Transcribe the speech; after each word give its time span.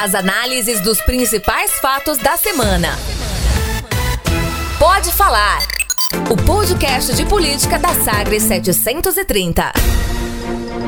As 0.00 0.14
análises 0.14 0.80
dos 0.80 1.00
principais 1.00 1.72
fatos 1.80 2.18
da 2.18 2.36
semana. 2.36 2.90
Pode 4.78 5.10
falar. 5.10 5.58
O 6.30 6.36
podcast 6.36 7.16
de 7.16 7.26
política 7.26 7.80
da 7.80 7.88
Sagres 7.88 8.44
730. 8.44 9.72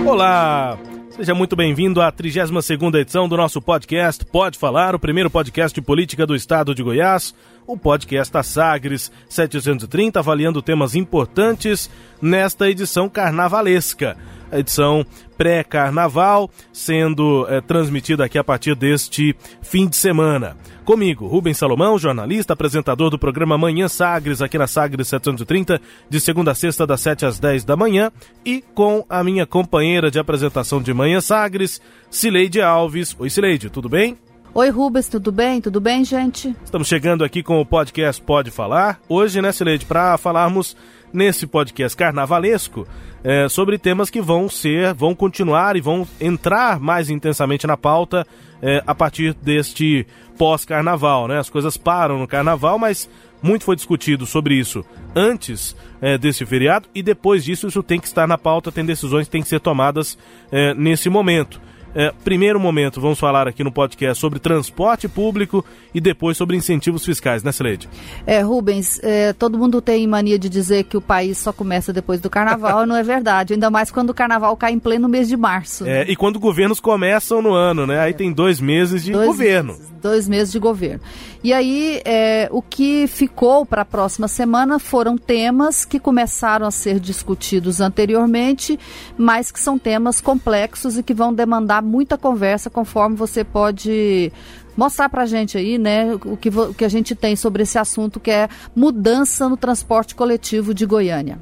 Olá! 0.06 0.78
Seja 1.10 1.34
muito 1.34 1.56
bem-vindo 1.56 2.00
à 2.00 2.12
32ª 2.12 3.00
edição 3.00 3.28
do 3.28 3.36
nosso 3.36 3.60
podcast 3.60 4.24
Pode 4.24 4.56
Falar, 4.56 4.94
o 4.94 4.98
primeiro 5.00 5.28
podcast 5.28 5.74
de 5.74 5.84
política 5.84 6.24
do 6.24 6.36
estado 6.36 6.72
de 6.72 6.80
Goiás, 6.80 7.34
o 7.66 7.76
podcast 7.76 8.32
da 8.32 8.44
Sagres 8.44 9.10
730, 9.28 10.20
avaliando 10.20 10.62
temas 10.62 10.94
importantes 10.94 11.90
nesta 12.22 12.70
edição 12.70 13.08
carnavalesca 13.08 14.16
a 14.50 14.58
edição 14.58 15.04
pré-carnaval, 15.36 16.50
sendo 16.72 17.46
é, 17.48 17.60
transmitida 17.60 18.24
aqui 18.24 18.38
a 18.38 18.44
partir 18.44 18.74
deste 18.74 19.34
fim 19.62 19.86
de 19.86 19.96
semana. 19.96 20.56
Comigo, 20.84 21.26
Rubens 21.26 21.56
Salomão, 21.56 21.98
jornalista, 21.98 22.52
apresentador 22.52 23.10
do 23.10 23.18
programa 23.18 23.56
Manhã 23.56 23.88
Sagres, 23.88 24.42
aqui 24.42 24.58
na 24.58 24.66
Sagres 24.66 25.08
730, 25.08 25.80
de 26.08 26.20
segunda 26.20 26.50
a 26.50 26.54
sexta, 26.54 26.86
das 26.86 27.00
7 27.00 27.26
às 27.26 27.38
10 27.38 27.64
da 27.64 27.76
manhã, 27.76 28.10
e 28.44 28.62
com 28.74 29.04
a 29.08 29.22
minha 29.22 29.46
companheira 29.46 30.10
de 30.10 30.18
apresentação 30.18 30.82
de 30.82 30.92
Manhã 30.92 31.20
Sagres, 31.20 31.80
Cileide 32.10 32.60
Alves. 32.60 33.14
Oi, 33.18 33.30
Cileide, 33.30 33.70
tudo 33.70 33.88
bem? 33.88 34.18
Oi, 34.52 34.68
Rubens, 34.68 35.06
tudo 35.06 35.30
bem? 35.30 35.60
Tudo 35.60 35.80
bem, 35.80 36.04
gente? 36.04 36.56
Estamos 36.64 36.88
chegando 36.88 37.22
aqui 37.22 37.40
com 37.40 37.60
o 37.60 37.64
podcast 37.64 38.20
Pode 38.20 38.50
Falar. 38.50 39.00
Hoje, 39.08 39.40
né, 39.40 39.52
Cileide, 39.52 39.86
para 39.86 40.18
falarmos 40.18 40.76
nesse 41.12 41.46
podcast 41.46 41.96
carnavalesco 41.96 42.86
é, 43.22 43.48
sobre 43.48 43.78
temas 43.78 44.10
que 44.10 44.20
vão 44.20 44.48
ser, 44.48 44.94
vão 44.94 45.14
continuar 45.14 45.76
e 45.76 45.80
vão 45.80 46.06
entrar 46.20 46.80
mais 46.80 47.10
intensamente 47.10 47.66
na 47.66 47.76
pauta 47.76 48.26
é, 48.62 48.82
a 48.86 48.94
partir 48.94 49.34
deste 49.34 50.06
pós-carnaval, 50.38 51.28
né? 51.28 51.38
As 51.38 51.50
coisas 51.50 51.76
param 51.76 52.18
no 52.18 52.26
carnaval, 52.26 52.78
mas 52.78 53.08
muito 53.42 53.64
foi 53.64 53.76
discutido 53.76 54.26
sobre 54.26 54.54
isso 54.54 54.84
antes 55.14 55.76
é, 56.00 56.16
desse 56.18 56.44
feriado 56.44 56.88
e 56.94 57.02
depois 57.02 57.44
disso 57.44 57.66
isso 57.66 57.82
tem 57.82 58.00
que 58.00 58.06
estar 58.06 58.26
na 58.26 58.38
pauta, 58.38 58.72
tem 58.72 58.84
decisões 58.84 59.26
que 59.26 59.32
têm 59.32 59.42
que 59.42 59.48
ser 59.48 59.60
tomadas 59.60 60.18
é, 60.50 60.74
nesse 60.74 61.08
momento. 61.08 61.60
É, 61.94 62.12
primeiro 62.22 62.60
momento, 62.60 63.00
vamos 63.00 63.18
falar 63.18 63.48
aqui 63.48 63.64
no 63.64 63.72
podcast 63.72 64.20
sobre 64.20 64.38
transporte 64.38 65.08
público 65.08 65.64
e 65.92 66.00
depois 66.00 66.36
sobre 66.36 66.56
incentivos 66.56 67.04
fiscais, 67.04 67.42
né, 67.42 67.50
Sileide? 67.50 67.88
É, 68.26 68.40
Rubens, 68.40 69.00
é, 69.02 69.32
todo 69.32 69.58
mundo 69.58 69.80
tem 69.80 70.06
mania 70.06 70.38
de 70.38 70.48
dizer 70.48 70.84
que 70.84 70.96
o 70.96 71.00
país 71.00 71.38
só 71.38 71.52
começa 71.52 71.92
depois 71.92 72.20
do 72.20 72.30
carnaval, 72.30 72.86
não 72.86 72.94
é 72.94 73.02
verdade, 73.02 73.54
ainda 73.54 73.70
mais 73.70 73.90
quando 73.90 74.10
o 74.10 74.14
carnaval 74.14 74.56
cai 74.56 74.72
em 74.72 74.78
pleno 74.78 75.08
mês 75.08 75.28
de 75.28 75.36
março. 75.36 75.84
É, 75.86 76.04
e 76.08 76.14
quando 76.14 76.38
governos 76.38 76.78
começam 76.78 77.42
no 77.42 77.52
ano, 77.52 77.86
né? 77.86 77.98
Aí 77.98 78.14
tem 78.14 78.32
dois 78.32 78.60
meses 78.60 79.02
de 79.02 79.12
dois 79.12 79.26
governo. 79.26 79.72
Meses, 79.72 79.92
dois 80.00 80.28
meses 80.28 80.52
de 80.52 80.58
governo. 80.58 81.00
E 81.42 81.54
aí, 81.54 82.02
é, 82.04 82.48
o 82.50 82.60
que 82.60 83.06
ficou 83.06 83.64
para 83.64 83.80
a 83.80 83.84
próxima 83.84 84.28
semana 84.28 84.78
foram 84.78 85.16
temas 85.16 85.86
que 85.86 85.98
começaram 85.98 86.66
a 86.66 86.70
ser 86.70 87.00
discutidos 87.00 87.80
anteriormente, 87.80 88.78
mas 89.16 89.50
que 89.50 89.58
são 89.58 89.78
temas 89.78 90.20
complexos 90.20 90.98
e 90.98 91.02
que 91.02 91.14
vão 91.14 91.32
demandar 91.32 91.82
muita 91.82 92.18
conversa 92.18 92.68
conforme 92.68 93.16
você 93.16 93.42
pode 93.42 94.30
mostrar 94.76 95.08
para 95.08 95.22
a 95.22 95.26
gente 95.26 95.56
aí, 95.56 95.78
né, 95.78 96.14
o 96.26 96.36
que, 96.36 96.50
o 96.50 96.74
que 96.74 96.84
a 96.84 96.88
gente 96.88 97.14
tem 97.14 97.34
sobre 97.34 97.62
esse 97.62 97.78
assunto 97.78 98.20
que 98.20 98.30
é 98.30 98.46
mudança 98.76 99.48
no 99.48 99.56
transporte 99.56 100.14
coletivo 100.14 100.74
de 100.74 100.84
Goiânia. 100.84 101.38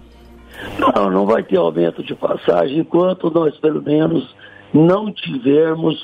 Não, 0.79 1.11
não 1.11 1.27
vai 1.27 1.43
ter 1.43 1.59
aumento 1.59 2.05
de 2.05 2.15
passagem 2.15 2.79
enquanto 2.79 3.31
nós, 3.31 3.57
pelo 3.59 3.83
menos, 3.83 4.33
não 4.73 5.13
tivermos 5.13 5.97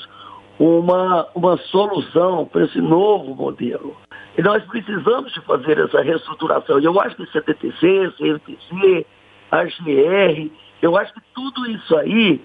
uma, 0.58 1.26
uma 1.34 1.56
solução 1.56 2.46
para 2.46 2.64
esse 2.64 2.80
novo 2.80 3.34
modelo. 3.34 3.96
E 4.36 4.42
nós 4.42 4.62
precisamos 4.64 5.32
de 5.32 5.40
fazer 5.42 5.78
essa 5.78 6.02
reestruturação. 6.02 6.80
E 6.80 6.84
eu 6.84 7.00
acho 7.00 7.16
que 7.16 7.26
CTTC, 7.26 8.12
CMTC, 8.16 9.06
AGR, 9.50 10.50
eu 10.82 10.96
acho 10.96 11.14
que 11.14 11.20
tudo 11.34 11.70
isso 11.70 11.96
aí 11.96 12.40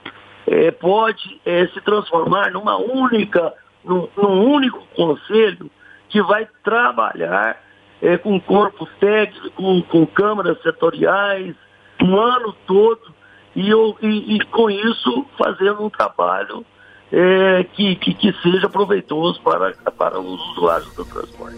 é, 0.48 0.72
pode 0.72 1.40
é, 1.46 1.68
se 1.68 1.82
transformar 1.82 2.52
numa 2.52 2.78
única, 2.78 3.54
num, 3.84 4.08
num, 4.16 4.54
único 4.54 4.80
conselho 4.96 5.70
que 6.10 6.22
vai 6.22 6.48
trabalhar 6.64 7.62
é, 8.02 8.18
com 8.18 8.40
corpos 8.40 8.90
técnicos, 9.00 9.52
com, 9.56 9.82
com, 9.84 10.06
câmaras 10.06 10.62
setoriais, 10.62 11.56
um 12.02 12.18
ano 12.18 12.54
todo, 12.66 13.14
e, 13.56 13.72
e, 14.02 14.36
e 14.36 14.40
com 14.46 14.70
isso 14.70 15.26
fazendo 15.38 15.84
um 15.84 15.90
trabalho 15.90 16.66
é, 17.12 17.66
que, 17.74 17.96
que, 17.96 18.14
que, 18.14 18.34
seja 18.42 18.70
proveitoso 18.70 19.42
para, 19.42 19.74
para 19.98 20.20
os 20.20 20.40
usuários 20.52 20.94
do 20.94 21.06
transporte. 21.06 21.58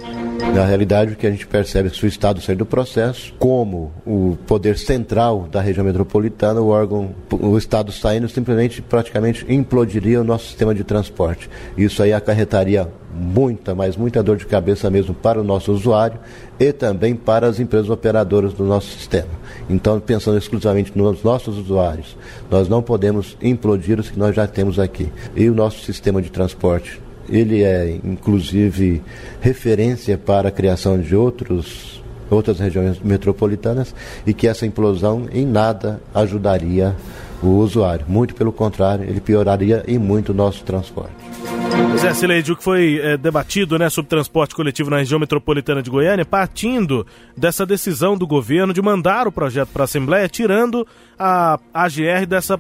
Na 0.54 0.66
realidade, 0.66 1.14
o 1.14 1.16
que 1.16 1.28
a 1.28 1.32
gente 1.32 1.46
percebe 1.46 1.88
é 1.88 1.92
que 1.92 1.98
se 1.98 2.06
o 2.06 2.08
Estado 2.08 2.40
sair 2.42 2.56
do 2.56 2.66
processo, 2.66 3.34
como 3.38 3.92
o 4.06 4.38
poder 4.48 4.78
central 4.78 5.48
da 5.52 5.62
região 5.62 5.86
metropolitana, 5.86 6.62
o 6.62 6.70
órgão, 6.70 7.14
o 7.30 7.58
Estado 7.58 7.92
saindo, 7.92 8.30
simplesmente 8.30 8.82
praticamente 8.82 9.46
implodiria 9.50 10.22
o 10.22 10.24
nosso 10.24 10.46
sistema 10.48 10.74
de 10.74 10.84
transporte. 10.84 11.50
Isso 11.78 12.02
aí 12.02 12.14
acarretaria 12.14 12.88
muita, 13.14 13.76
mas 13.76 13.98
muita 13.98 14.24
dor 14.24 14.38
de 14.38 14.46
cabeça 14.46 14.90
mesmo 14.90 15.14
para 15.14 15.40
o 15.40 15.44
nosso 15.44 15.72
usuário 15.72 16.20
e 16.60 16.72
também 16.72 17.16
para 17.16 17.48
as 17.48 17.60
empresas 17.60 17.90
operadoras 17.90 18.54
do 18.54 18.64
nosso 18.64 18.88
sistema. 18.88 19.41
Então, 19.70 20.00
pensando 20.00 20.38
exclusivamente 20.38 20.92
nos 20.96 21.24
nossos 21.24 21.58
usuários, 21.58 22.18
nós 22.50 22.68
não 22.68 22.82
podemos 22.82 23.38
implodir 23.42 24.00
os 24.00 24.10
que 24.10 24.20
nós 24.20 24.36
já 24.36 24.48
temos 24.48 24.80
aqui. 24.80 25.12
E 25.36 25.50
o 25.50 25.56
nosso 25.56 25.84
sistema 25.86 26.22
de 26.22 26.30
transporte, 26.30 27.02
ele 27.30 27.64
é 27.64 28.00
inclusive 28.04 29.02
referência 29.40 30.18
para 30.18 30.50
a 30.50 30.52
criação 30.52 31.00
de 31.00 31.16
outros 31.16 32.02
outras 32.30 32.60
regiões 32.60 32.98
metropolitanas 33.00 33.94
e 34.26 34.34
que 34.34 34.48
essa 34.48 34.66
implosão 34.66 35.28
em 35.34 35.46
nada 35.46 36.00
ajudaria 36.14 36.96
o 37.44 37.58
usuário. 37.58 38.06
Muito 38.08 38.34
pelo 38.34 38.54
contrário, 38.54 39.04
ele 39.04 39.20
pioraria 39.20 39.84
e 39.86 39.98
muito 39.98 40.32
o 40.32 40.36
nosso 40.36 40.64
transporte. 40.64 41.14
Pois 42.02 42.14
é, 42.14 42.16
Sileide, 42.16 42.52
o 42.52 42.56
que 42.56 42.64
foi 42.64 43.00
é, 43.00 43.16
debatido 43.16 43.78
né, 43.78 43.88
sobre 43.88 44.10
transporte 44.10 44.56
coletivo 44.56 44.90
na 44.90 44.98
região 44.98 45.20
metropolitana 45.20 45.84
de 45.84 45.92
Goiânia, 45.92 46.26
partindo 46.26 47.06
dessa 47.38 47.64
decisão 47.64 48.18
do 48.18 48.26
governo 48.26 48.74
de 48.74 48.82
mandar 48.82 49.28
o 49.28 49.32
projeto 49.32 49.70
para 49.70 49.84
a 49.84 49.86
Assembleia, 49.86 50.28
tirando 50.28 50.88
a 51.20 51.60
AGR 51.72 52.26
dessa 52.28 52.60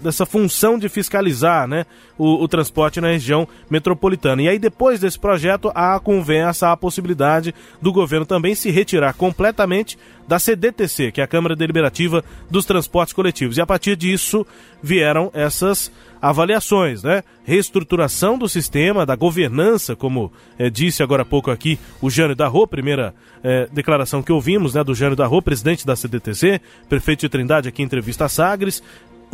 dessa 0.00 0.24
função 0.24 0.78
de 0.78 0.88
fiscalizar 0.88 1.66
né, 1.66 1.84
o, 2.16 2.42
o, 2.42 2.48
transporte 2.48 3.00
na 3.00 3.08
região 3.08 3.46
metropolitana. 3.68 4.42
E 4.42 4.48
aí, 4.48 4.58
depois 4.58 5.00
desse 5.00 5.18
projeto, 5.18 5.70
há 5.74 5.96
a 5.96 6.00
conversa, 6.00 6.68
há 6.68 6.72
a 6.72 6.76
possibilidade 6.76 7.54
do 7.82 7.92
governo 7.92 8.24
também 8.24 8.54
se 8.54 8.70
retirar 8.70 9.14
completamente 9.14 9.98
da 10.26 10.38
CDTC, 10.38 11.12
que 11.12 11.20
é 11.20 11.24
a 11.24 11.28
Câmara 11.28 11.54
Deliberativa 11.54 12.24
dos 12.50 12.64
Transportes 12.64 13.12
Coletivos. 13.12 13.56
E 13.56 13.60
a 13.60 13.66
partir 13.66 13.96
disso 13.96 14.46
vieram 14.82 15.30
essas 15.34 15.92
avaliações, 16.20 17.02
né? 17.02 17.22
Reestruturação 17.44 18.38
do 18.38 18.48
sistema, 18.48 19.04
da 19.04 19.14
governança, 19.14 19.94
como 19.94 20.32
é, 20.58 20.70
disse 20.70 21.02
agora 21.02 21.20
há 21.20 21.26
pouco 21.26 21.50
aqui 21.50 21.78
o 22.00 22.08
Jânio 22.08 22.34
Darro, 22.34 22.66
primeira 22.66 23.14
é, 23.42 23.68
declaração 23.70 24.22
que 24.22 24.32
ouvimos, 24.32 24.72
né, 24.72 24.82
do 24.82 24.94
Jânio 24.94 25.16
Darro, 25.16 25.42
presidente 25.42 25.86
da 25.86 25.94
CDTC, 25.94 26.62
prefeito 26.88 27.20
de 27.20 27.28
Trindade 27.28 27.68
aqui 27.68 27.82
em 27.82 27.84
entrevista 27.84 28.24
a 28.24 28.28
Sagres, 28.30 28.82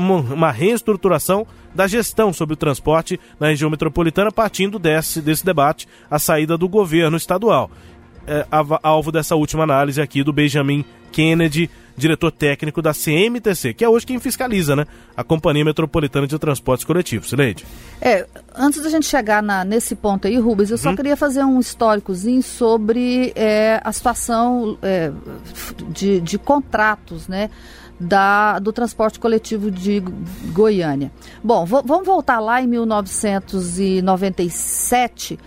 uma, 0.01 0.51
reestruturação 0.51 1.47
da 1.75 1.87
gestão 1.87 2.33
sobre 2.33 2.55
o 2.55 2.57
transporte 2.57 3.21
na 3.39 3.49
região 3.49 3.71
metropolitana, 3.71 4.33
partindo 4.33 4.79
desse, 4.79 5.21
desse 5.21 5.45
debate, 5.45 5.87
a 6.11 6.19
saída 6.19 6.57
do 6.57 6.69
governo 6.69 7.17
estadual. 7.17 7.71
É, 8.27 8.47
alvo 8.83 9.11
dessa 9.11 9.35
última 9.35 9.65
análise 9.65 10.01
aqui 10.01 10.23
do 10.23 10.33
Benjamin 10.33 10.85
Kennedy, 11.11 11.71
diretor 11.97 12.31
técnico 12.31 12.81
da 12.81 12.93
CMTC, 12.93 13.75
que 13.75 13.85
é 13.85 13.89
hoje 13.89 14.07
quem 14.07 14.19
fiscaliza, 14.19 14.75
né? 14.75 14.87
A 15.17 15.23
Companhia 15.23 15.65
Metropolitana 15.65 16.27
de 16.27 16.39
Transportes 16.39 16.85
Coletivos. 16.85 17.29
Sileide. 17.29 17.65
É, 18.01 18.27
antes 18.55 18.83
da 18.83 18.89
gente 18.89 19.07
chegar 19.07 19.43
na, 19.43 19.65
nesse 19.65 19.95
ponto 19.95 20.27
aí, 20.27 20.39
Rubens, 20.39 20.71
eu 20.71 20.79
só 20.79 20.91
hum. 20.91 20.97
queria 20.97 21.17
fazer 21.17 21.45
um 21.45 21.61
históricozinho 21.61 22.43
sobre 22.43 23.33
é, 23.35 23.81
a 23.85 23.93
situação 23.93 24.79
é, 24.83 25.11
de, 25.89 26.21
de 26.21 26.39
contratos, 26.39 27.29
né? 27.29 27.51
Da, 28.01 28.59
do 28.59 28.73
transporte 28.73 29.21
coletivo 29.21 29.71
de 29.71 30.03
Goiânia. 30.53 31.13
Bom, 31.45 31.67
vamos 31.67 32.07
voltar 32.07 32.41
lá 32.41 32.63
em 32.63 32.67
1997 32.67 35.39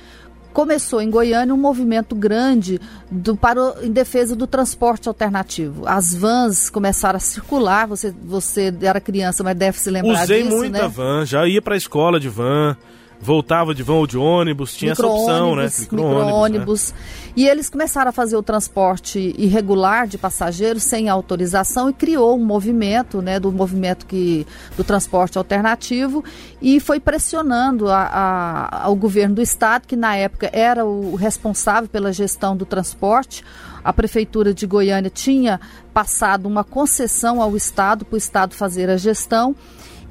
começou 0.53 1.01
em 1.01 1.09
Goiânia 1.09 1.53
um 1.53 1.57
movimento 1.57 2.15
grande 2.15 2.79
do, 3.09 3.35
para, 3.35 3.75
em 3.81 3.91
defesa 3.91 4.35
do 4.35 4.45
transporte 4.45 5.09
alternativo. 5.09 5.87
As 5.87 6.13
vans 6.13 6.69
começaram 6.69 7.17
a 7.17 7.19
circular, 7.19 7.87
você, 7.87 8.13
você 8.23 8.73
era 8.81 9.01
criança, 9.01 9.43
mas 9.43 9.57
deve 9.57 9.79
se 9.79 9.89
lembrar 9.89 10.23
Usei 10.23 10.43
disso, 10.43 10.55
muita 10.55 10.83
né? 10.83 10.87
van, 10.87 11.25
já 11.25 11.45
ia 11.47 11.61
para 11.61 11.73
a 11.73 11.77
escola 11.77 12.19
de 12.19 12.29
van, 12.29 12.77
voltava 13.23 13.73
de 13.73 13.81
vão 13.81 13.97
ou 13.97 14.07
de 14.07 14.17
ônibus, 14.17 14.75
tinha 14.75 14.91
essa 14.91 15.07
opção, 15.07 15.55
né? 15.55 15.69
Micro-ônibus. 15.79 16.91
Micro 16.91 17.03
né? 17.03 17.31
E 17.35 17.47
eles 17.47 17.69
começaram 17.69 18.09
a 18.09 18.11
fazer 18.11 18.35
o 18.35 18.43
transporte 18.43 19.33
irregular 19.37 20.05
de 20.05 20.17
passageiros 20.17 20.83
sem 20.83 21.09
autorização 21.09 21.89
e 21.89 21.93
criou 21.93 22.37
um 22.37 22.45
movimento, 22.45 23.21
né, 23.21 23.39
do 23.39 23.51
movimento 23.51 24.05
que, 24.05 24.45
do 24.77 24.83
transporte 24.83 25.37
alternativo 25.37 26.23
e 26.61 26.79
foi 26.79 26.99
pressionando 26.99 27.89
a, 27.89 28.03
a, 28.03 28.83
ao 28.83 28.95
governo 28.95 29.35
do 29.35 29.41
estado, 29.41 29.87
que 29.87 29.95
na 29.95 30.15
época 30.15 30.49
era 30.53 30.85
o 30.85 31.15
responsável 31.15 31.89
pela 31.89 32.13
gestão 32.13 32.55
do 32.55 32.65
transporte. 32.65 33.43
A 33.83 33.91
prefeitura 33.91 34.53
de 34.53 34.67
Goiânia 34.67 35.09
tinha 35.09 35.59
passado 35.93 36.45
uma 36.45 36.63
concessão 36.63 37.41
ao 37.41 37.55
estado 37.55 38.05
para 38.05 38.15
o 38.15 38.17
estado 38.17 38.53
fazer 38.53 38.89
a 38.89 38.97
gestão 38.97 39.55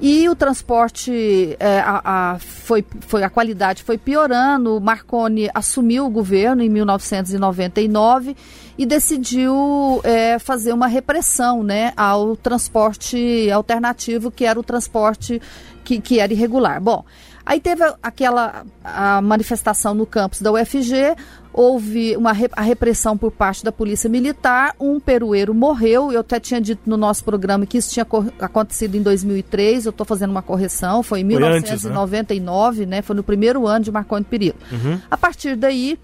e 0.05 0.27
o 0.27 0.35
transporte, 0.35 1.55
é, 1.57 1.79
a, 1.79 2.33
a, 2.33 2.37
foi, 2.37 2.83
foi, 3.07 3.23
a 3.23 3.29
qualidade 3.29 3.83
foi 3.83 3.97
piorando. 3.97 4.81
Marconi 4.81 5.49
assumiu 5.53 6.05
o 6.05 6.09
governo 6.09 6.61
em 6.61 6.67
1999 6.67 8.35
e 8.77 8.85
decidiu 8.85 10.01
é, 10.03 10.37
fazer 10.39 10.73
uma 10.73 10.87
repressão 10.87 11.63
né, 11.63 11.93
ao 11.95 12.35
transporte 12.35 13.49
alternativo, 13.49 14.29
que 14.29 14.43
era 14.43 14.59
o 14.59 14.63
transporte 14.63 15.41
que, 15.85 16.01
que 16.01 16.19
era 16.19 16.33
irregular. 16.33 16.81
Bom, 16.81 17.05
aí 17.45 17.59
teve 17.59 17.83
aquela 18.01 18.65
a 18.83 19.21
manifestação 19.21 19.93
no 19.93 20.05
campus 20.05 20.41
da 20.41 20.51
UFG, 20.51 21.15
houve 21.53 22.17
uma 22.17 22.31
a 22.53 22.61
repressão 22.61 23.17
por 23.17 23.31
parte 23.31 23.63
da 23.63 23.71
polícia 23.71 24.09
militar, 24.09 24.75
um 24.79 24.99
perueiro 24.99 25.53
morreu, 25.53 26.11
eu 26.11 26.21
até 26.21 26.39
tinha 26.39 26.59
dito 26.59 26.89
no 26.89 26.97
nosso 26.97 27.23
programa 27.23 27.65
que 27.65 27.77
isso 27.77 27.91
tinha 27.91 28.05
acontecido 28.39 28.95
em 28.95 29.01
2003, 29.01 29.85
eu 29.85 29.91
estou 29.91 30.05
fazendo 30.05 30.31
uma 30.31 30.41
correção, 30.41 31.03
foi 31.03 31.21
em 31.21 31.23
1999, 31.23 32.17
antes, 32.17 32.79
né? 32.79 32.97
né? 32.97 33.01
Foi 33.01 33.15
no 33.15 33.23
primeiro 33.23 33.67
ano 33.67 33.85
de 33.85 33.91
Marconi 33.91 34.25
Perillo. 34.25 34.57
Uhum. 34.71 34.99
A 35.09 35.17
partir 35.17 35.55
daí, 35.55 35.99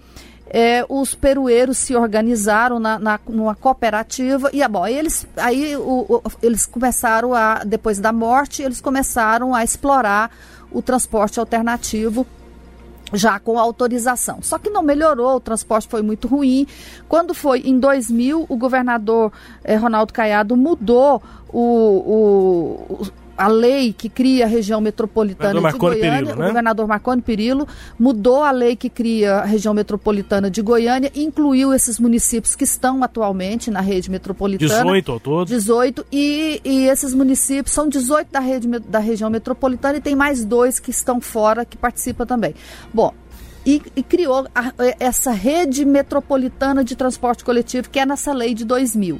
é, 0.52 0.84
os 0.88 1.14
perueiros 1.14 1.78
se 1.78 1.94
organizaram 1.94 2.80
na, 2.80 2.98
na, 2.98 3.20
numa 3.28 3.54
cooperativa 3.54 4.50
e 4.52 4.60
ah, 4.62 4.68
bom, 4.68 4.84
eles 4.84 5.24
aí 5.36 5.76
o, 5.76 6.06
o, 6.08 6.22
eles 6.42 6.66
começaram 6.66 7.32
a 7.32 7.62
depois 7.64 8.00
da 8.00 8.12
morte 8.12 8.60
eles 8.60 8.80
começaram 8.80 9.54
a 9.54 9.62
explorar 9.62 10.28
o 10.72 10.82
transporte 10.82 11.38
alternativo 11.40 12.26
já 13.12 13.38
com 13.38 13.58
autorização. 13.58 14.38
Só 14.42 14.58
que 14.58 14.70
não 14.70 14.82
melhorou, 14.82 15.36
o 15.36 15.40
transporte 15.40 15.88
foi 15.88 16.02
muito 16.02 16.28
ruim. 16.28 16.66
Quando 17.08 17.34
foi 17.34 17.60
em 17.60 17.78
2000, 17.78 18.46
o 18.48 18.56
governador 18.56 19.32
eh, 19.64 19.76
Ronaldo 19.76 20.12
Caiado 20.12 20.56
mudou 20.56 21.22
o, 21.48 21.60
o, 21.60 23.06
a 23.40 23.48
lei 23.48 23.90
que 23.90 24.10
cria 24.10 24.44
a 24.44 24.48
região 24.48 24.82
metropolitana 24.82 25.72
de 25.72 25.78
Goiânia, 25.78 26.10
Perillo, 26.10 26.36
né? 26.36 26.44
o 26.44 26.48
governador 26.48 26.86
Marconi 26.86 27.22
Perillo 27.22 27.66
mudou 27.98 28.44
a 28.44 28.50
lei 28.50 28.76
que 28.76 28.90
cria 28.90 29.36
a 29.36 29.44
região 29.46 29.72
metropolitana 29.72 30.50
de 30.50 30.60
Goiânia, 30.60 31.10
incluiu 31.14 31.72
esses 31.72 31.98
municípios 31.98 32.54
que 32.54 32.64
estão 32.64 33.02
atualmente 33.02 33.70
na 33.70 33.80
rede 33.80 34.10
metropolitana. 34.10 34.82
18 34.82 35.12
ao 35.12 35.18
todo. 35.18 35.48
18, 35.48 36.06
e, 36.12 36.60
e 36.62 36.88
esses 36.88 37.14
municípios 37.14 37.72
são 37.72 37.88
18 37.88 38.30
da, 38.30 38.40
rede, 38.40 38.68
da 38.68 38.98
região 38.98 39.30
metropolitana 39.30 39.96
e 39.96 40.02
tem 40.02 40.14
mais 40.14 40.44
dois 40.44 40.78
que 40.78 40.90
estão 40.90 41.18
fora 41.18 41.64
que 41.64 41.78
participam 41.78 42.26
também. 42.26 42.54
Bom, 42.92 43.14
e, 43.64 43.80
e, 43.96 44.02
criou 44.02 44.46
a, 44.54 44.70
essa 44.98 45.30
rede 45.30 45.86
metropolitana 45.86 46.84
de 46.84 46.94
transporte 46.94 47.42
coletivo, 47.42 47.88
que 47.88 47.98
é 47.98 48.04
nessa 48.04 48.34
lei 48.34 48.52
de 48.52 48.66
2000. 48.66 49.18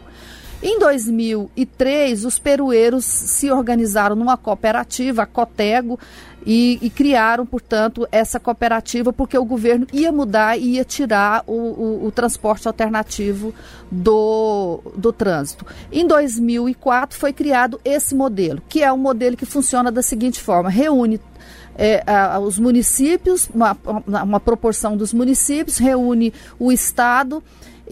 Em 0.63 0.79
2003, 0.79 2.25
os 2.25 2.39
perueiros 2.39 3.05
se 3.05 3.51
organizaram 3.51 4.15
numa 4.15 4.37
cooperativa, 4.37 5.23
a 5.23 5.27
Cotego, 5.27 5.99
e, 6.45 6.79
e, 6.81 6.89
criaram, 6.89 7.45
portanto, 7.45 8.09
essa 8.11 8.41
cooperativa 8.41 9.13
porque 9.13 9.37
o 9.37 9.45
governo 9.45 9.87
ia 9.93 10.11
mudar 10.11 10.59
e 10.59 10.77
ia 10.77 10.85
tirar 10.85 11.45
o, 11.47 11.53
o, 11.53 12.07
o, 12.07 12.11
transporte 12.11 12.67
alternativo 12.67 13.55
do, 13.91 14.81
do 14.97 15.13
trânsito. 15.13 15.67
Em 15.93 16.07
2004 16.07 17.19
foi 17.19 17.33
criado 17.33 17.79
esse 17.85 18.15
modelo, 18.15 18.63
que 18.69 18.83
é 18.83 18.91
um 18.91 18.97
modelo 18.97 19.37
que 19.37 19.45
funciona 19.45 19.93
da 19.93 20.03
seguinte 20.03 20.41
forma: 20.41 20.71
reúne 20.71 21.21
é, 21.77 22.03
a, 22.07 22.39
os 22.39 22.59
municípios, 22.59 23.49
uma, 23.55 23.77
uma 24.07 24.41
proporção 24.41 24.97
dos 24.97 25.13
municípios, 25.13 25.77
reúne 25.77 26.33
o 26.59 26.73
Estado 26.73 27.43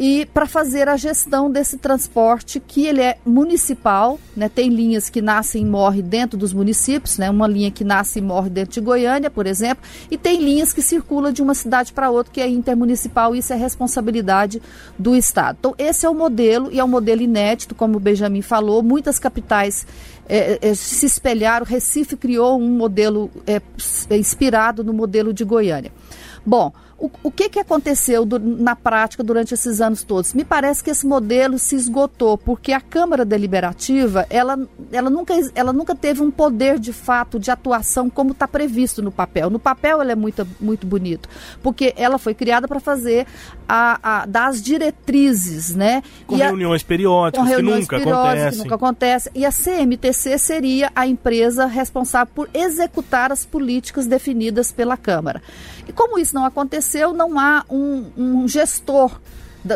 e 0.00 0.27
para 0.27 0.47
fazer 0.47 0.89
a 0.89 0.97
gestão 0.97 1.50
desse 1.50 1.77
transporte 1.77 2.61
que 2.61 2.87
ele 2.87 3.03
é 3.03 3.19
municipal, 3.27 4.21
né? 4.37 4.49
Tem 4.49 4.71
linhas 4.71 5.11
que 5.11 5.21
nascem 5.21 5.62
e 5.62 5.65
morrem 5.65 6.03
dentro 6.03 6.39
dos 6.39 6.53
municípios, 6.53 7.19
né? 7.19 7.29
Uma 7.29 7.49
linha 7.49 7.69
que 7.69 7.83
nasce 7.83 8.21
e 8.21 8.23
morre 8.23 8.49
dentro 8.49 8.75
de 8.75 8.81
Goiânia, 8.81 9.29
por 9.29 9.45
exemplo, 9.45 9.83
e 10.09 10.17
tem 10.17 10.41
linhas 10.41 10.73
que 10.73 10.81
circulam 10.81 11.33
de 11.33 11.43
uma 11.43 11.53
cidade 11.53 11.93
para 11.93 12.11
outra 12.11 12.33
que 12.33 12.41
é 12.41 12.47
intermunicipal, 12.49 13.35
isso 13.35 13.53
é 13.53 13.56
responsabilidade 13.56 14.62
do 14.97 15.17
estado. 15.17 15.56
Então 15.59 15.75
esse 15.77 16.06
é 16.06 16.09
o 16.09 16.15
modelo 16.15 16.71
e 16.71 16.79
é 16.79 16.85
um 16.85 16.89
modelo 16.89 17.21
inédito, 17.21 17.75
como 17.75 17.97
o 17.97 18.00
Benjamin 18.00 18.41
falou, 18.41 18.85
muitas 18.85 19.19
capitais 19.19 19.85
é, 20.29 20.61
é, 20.62 20.75
se 20.75 21.06
espelharam, 21.06 21.67
Recife 21.67 22.17
criou 22.17 22.56
um 22.61 22.69
modelo 22.69 23.29
é, 23.49 23.61
inspirado 24.15 24.85
no 24.85 24.93
modelo 24.93 25.33
de 25.33 25.43
Goiânia. 25.43 25.91
Bom, 26.47 26.73
o, 26.99 27.09
o 27.23 27.31
que, 27.31 27.49
que 27.49 27.61
aconteceu 27.61 28.25
do, 28.25 28.41
na 28.41 28.75
prática 28.75 29.23
durante 29.23 29.55
esses 29.55 29.81
anos 29.81 30.03
todos? 30.03 30.35
Me 30.35 30.45
parece 30.45 30.83
que 30.83 30.91
esse 30.91 31.06
modelo 31.06 31.56
se 31.56 31.77
esgotou, 31.77 32.37
porque 32.37 32.73
a 32.73 32.81
Câmara 32.81 33.25
Deliberativa, 33.25 34.27
ela, 34.29 34.59
ela, 34.91 35.09
nunca, 35.09 35.33
ela 35.55 35.73
nunca 35.73 35.95
teve 35.95 36.23
um 36.23 36.31
poder 36.31 36.79
de 36.79 36.93
fato 36.93 37.39
de 37.39 37.53
atuação 37.53 38.11
como 38.11 38.33
está 38.33 38.49
previsto 38.49 39.00
no 39.00 39.12
papel. 39.12 39.49
No 39.49 39.61
papel 39.61 40.03
ela 40.03 40.11
é 40.11 40.17
muito, 40.17 40.47
muito 40.61 40.89
bonito, 40.89 41.29
porque 41.62 41.95
ela 41.97 42.19
foi 42.19 42.35
criada 42.35 42.67
para 42.67 42.81
fazer 42.81 43.27
a, 43.69 44.00
a, 44.03 44.27
das 44.27 44.61
diretrizes, 44.61 45.77
né? 45.77 46.03
Com 46.27 46.37
e 46.37 46.39
reuniões 46.39 46.83
a, 46.83 46.85
periódicas, 46.85 47.45
com 47.45 47.49
reuniões 47.49 47.87
que 47.87 47.97
nunca 47.97 48.11
acontecem. 48.11 48.50
Que 48.50 48.59
nunca 48.59 48.75
acontece. 48.75 49.31
E 49.37 49.47
a 49.47 49.53
CMTC 49.53 50.39
seria 50.39 50.91
a 50.97 51.06
empresa 51.06 51.67
responsável 51.67 52.33
por 52.35 52.50
executar 52.53 53.31
as 53.31 53.47
políticas 53.47 54.06
definidas 54.06 54.73
pela 54.73 54.97
Câmara. 54.97 55.41
E 55.87 55.93
como 55.93 56.19
isso 56.19 56.35
não 56.35 56.45
aconteceu, 56.45 56.88
não 57.12 57.38
há 57.38 57.64
um, 57.69 58.06
um 58.17 58.49
gestor 58.49 59.19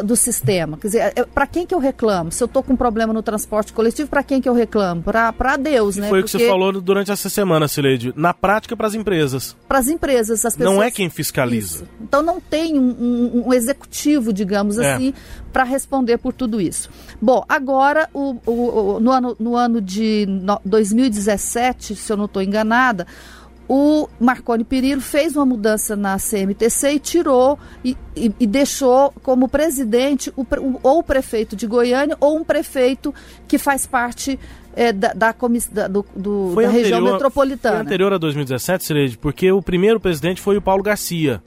do 0.00 0.14
sistema. 0.14 0.78
Quer 0.78 0.86
dizer, 0.86 1.12
é, 1.16 1.24
para 1.24 1.46
quem 1.46 1.66
que 1.66 1.74
eu 1.74 1.78
reclamo? 1.78 2.30
Se 2.30 2.42
eu 2.42 2.46
estou 2.46 2.62
com 2.62 2.72
um 2.72 2.76
problema 2.76 3.12
no 3.12 3.22
transporte 3.22 3.72
coletivo, 3.72 4.08
para 4.08 4.22
quem 4.22 4.40
que 4.40 4.48
eu 4.48 4.54
reclamo? 4.54 5.02
Para 5.02 5.56
Deus, 5.56 5.96
né? 5.96 6.08
Foi 6.08 6.20
o 6.20 6.24
que 6.24 6.30
você 6.30 6.46
falou 6.46 6.80
durante 6.80 7.10
essa 7.10 7.28
semana, 7.28 7.66
Sileide. 7.66 8.12
Na 8.16 8.32
prática, 8.32 8.76
para 8.76 8.86
as 8.86 8.94
empresas. 8.94 9.56
Para 9.66 9.78
as 9.78 9.88
empresas, 9.88 10.44
as 10.44 10.56
pessoas... 10.56 10.76
Não 10.76 10.82
é 10.82 10.90
quem 10.90 11.10
fiscaliza. 11.10 11.76
Isso. 11.76 11.88
Então 12.00 12.22
não 12.22 12.40
tem 12.40 12.78
um, 12.78 12.90
um, 12.90 13.48
um 13.48 13.52
executivo, 13.52 14.32
digamos 14.32 14.78
é. 14.78 14.94
assim, 14.94 15.14
para 15.52 15.64
responder 15.64 16.18
por 16.18 16.32
tudo 16.32 16.60
isso. 16.60 16.88
Bom, 17.20 17.44
agora, 17.48 18.08
o, 18.14 18.36
o, 18.46 18.52
o, 18.52 19.00
no, 19.00 19.10
ano, 19.10 19.36
no 19.38 19.56
ano 19.56 19.80
de 19.80 20.26
2017, 20.64 21.96
se 21.96 22.12
eu 22.12 22.16
não 22.16 22.26
estou 22.26 22.40
enganada, 22.40 23.06
o 23.74 24.06
Marconi 24.20 24.64
Perillo 24.64 25.00
fez 25.00 25.34
uma 25.34 25.46
mudança 25.46 25.96
na 25.96 26.18
CMTC 26.18 26.90
e 26.90 26.98
tirou 26.98 27.58
e, 27.82 27.96
e, 28.14 28.30
e 28.38 28.46
deixou 28.46 29.14
como 29.22 29.48
presidente 29.48 30.30
o, 30.36 30.42
o, 30.42 30.78
ou 30.82 30.98
o 30.98 31.02
prefeito 31.02 31.56
de 31.56 31.66
Goiânia 31.66 32.14
ou 32.20 32.36
um 32.36 32.44
prefeito 32.44 33.14
que 33.48 33.56
faz 33.56 33.86
parte 33.86 34.38
é, 34.76 34.92
da, 34.92 35.14
da, 35.14 35.34
da, 35.72 35.88
do, 35.88 36.04
do, 36.14 36.54
da 36.54 36.68
anterior, 36.68 36.70
região 36.70 37.00
metropolitana. 37.00 37.76
Foi 37.76 37.86
anterior 37.86 38.12
a 38.12 38.18
2017, 38.18 38.84
Cireide, 38.84 39.16
porque 39.16 39.50
o 39.50 39.62
primeiro 39.62 39.98
presidente 39.98 40.42
foi 40.42 40.58
o 40.58 40.60
Paulo 40.60 40.82
Garcia. 40.82 41.42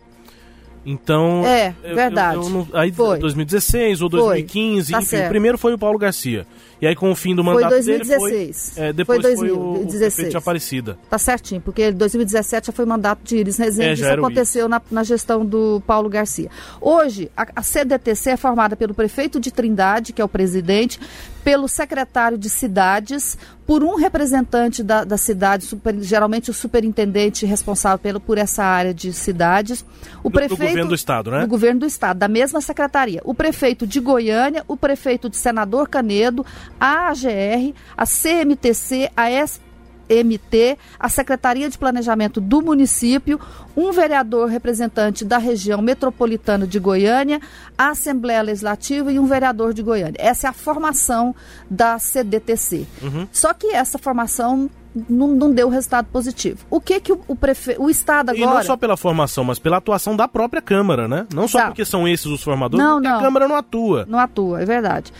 Então. 0.85 1.43
É, 1.45 1.73
verdade. 1.83 2.37
Eu, 2.37 2.43
eu 2.43 2.49
não, 2.49 2.67
aí 2.73 2.91
foi. 2.91 3.17
2016 3.19 4.01
ou 4.01 4.09
2015, 4.09 4.85
foi. 4.85 4.91
Tá 4.91 4.99
enfim, 4.99 5.09
certo. 5.09 5.25
o 5.25 5.29
primeiro 5.29 5.57
foi 5.57 5.73
o 5.73 5.77
Paulo 5.77 5.97
Garcia. 5.97 6.45
E 6.81 6.85
aí, 6.85 6.95
com 6.95 7.09
o 7.09 7.15
fim 7.15 7.33
do 7.33 7.43
mandato 7.43 7.71
foi 7.71 7.83
2016. 7.83 8.31
dele, 8.31 8.53
foi, 8.53 8.83
é, 8.83 8.93
depois 8.93 9.21
foi, 9.21 9.31
2016. 9.35 10.15
foi 10.15 10.25
o, 10.25 10.29
de 10.29 10.37
Aparecida. 10.37 10.97
Tá 11.09 11.17
certinho, 11.17 11.61
porque 11.61 11.91
2017 11.91 12.67
já 12.67 12.73
foi 12.73 12.85
mandato 12.85 13.21
de 13.23 13.37
Iris 13.37 13.57
Rezende. 13.57 13.89
É, 13.89 13.93
isso 13.93 14.05
aconteceu 14.05 14.67
na, 14.67 14.81
na, 14.91 15.03
gestão 15.03 15.45
do 15.45 15.81
Paulo 15.87 16.09
Garcia. 16.09 16.49
Hoje, 16.81 17.31
a, 17.35 17.47
a 17.55 17.63
CDTC 17.63 18.31
é 18.31 18.37
formada 18.37 18.75
pelo 18.75 18.93
prefeito 18.93 19.39
de 19.39 19.51
Trindade, 19.51 20.13
que 20.13 20.21
é 20.21 20.25
o 20.25 20.29
presidente, 20.29 20.99
pelo 21.45 21.67
secretário 21.67 22.39
de 22.39 22.49
cidades, 22.49 23.37
por 23.67 23.83
um 23.83 23.95
representante 23.95 24.81
da, 24.81 25.03
da 25.03 25.15
cidade, 25.15 25.63
super, 25.63 25.95
geralmente 26.01 26.49
o 26.49 26.53
superintendente 26.53 27.45
responsável 27.45 27.99
pelo, 27.99 28.19
por 28.19 28.39
essa 28.39 28.63
área 28.63 28.91
de 28.91 29.13
cidades. 29.13 29.85
O 30.23 30.29
do, 30.29 30.33
prefeito, 30.33 30.59
do 30.59 30.67
governo 30.67 30.89
do 30.89 30.95
estado, 30.95 31.29
né? 31.29 31.41
Do 31.41 31.47
governo 31.47 31.79
do 31.81 31.85
estado, 31.85 32.17
da 32.17 32.27
mesma 32.27 32.61
secretaria. 32.61 33.21
O 33.23 33.35
prefeito 33.35 33.85
de 33.85 33.99
Goiânia, 33.99 34.63
o 34.67 34.75
prefeito 34.75 35.29
de 35.29 35.37
Senador 35.37 35.87
Canedo, 35.87 36.43
a 36.79 37.09
AGR, 37.09 37.75
a 37.95 38.05
CMTC, 38.07 39.11
a 39.15 39.29
SP 39.45 39.64
MT, 40.09 40.77
a 40.99 41.09
Secretaria 41.09 41.69
de 41.69 41.77
Planejamento 41.77 42.39
do 42.39 42.61
município, 42.61 43.39
um 43.75 43.91
vereador 43.91 44.47
representante 44.47 45.25
da 45.25 45.37
região 45.37 45.81
metropolitana 45.81 46.65
de 46.65 46.79
Goiânia, 46.79 47.39
a 47.77 47.89
Assembleia 47.89 48.41
Legislativa 48.41 49.11
e 49.11 49.19
um 49.19 49.25
vereador 49.25 49.73
de 49.73 49.81
Goiânia. 49.81 50.15
Essa 50.19 50.47
é 50.47 50.49
a 50.49 50.53
formação 50.53 51.35
da 51.69 51.99
CDTC. 51.99 52.85
Uhum. 53.01 53.27
Só 53.31 53.53
que 53.53 53.67
essa 53.67 53.97
formação 53.97 54.69
não, 55.09 55.27
não 55.27 55.51
deu 55.51 55.67
resultado 55.67 56.07
positivo. 56.07 56.65
O 56.69 56.79
que 56.79 56.99
que 56.99 57.11
o, 57.11 57.19
o, 57.27 57.35
prefe... 57.35 57.75
o 57.77 57.89
Estado 57.89 58.29
agora... 58.29 58.51
E 58.51 58.55
não 58.55 58.63
só 58.63 58.77
pela 58.77 58.95
formação, 58.95 59.43
mas 59.43 59.59
pela 59.59 59.77
atuação 59.77 60.15
da 60.15 60.27
própria 60.27 60.61
Câmara, 60.61 61.07
né? 61.07 61.27
Não 61.33 61.47
só 61.47 61.65
porque 61.65 61.83
são 61.83 62.07
esses 62.07 62.25
os 62.25 62.41
formadores, 62.41 62.83
não, 62.83 62.99
não. 62.99 63.17
a 63.17 63.21
Câmara 63.21 63.47
não 63.47 63.55
atua. 63.55 64.05
Não 64.07 64.17
atua, 64.17 64.61
é 64.61 64.65
verdade. 64.65 65.11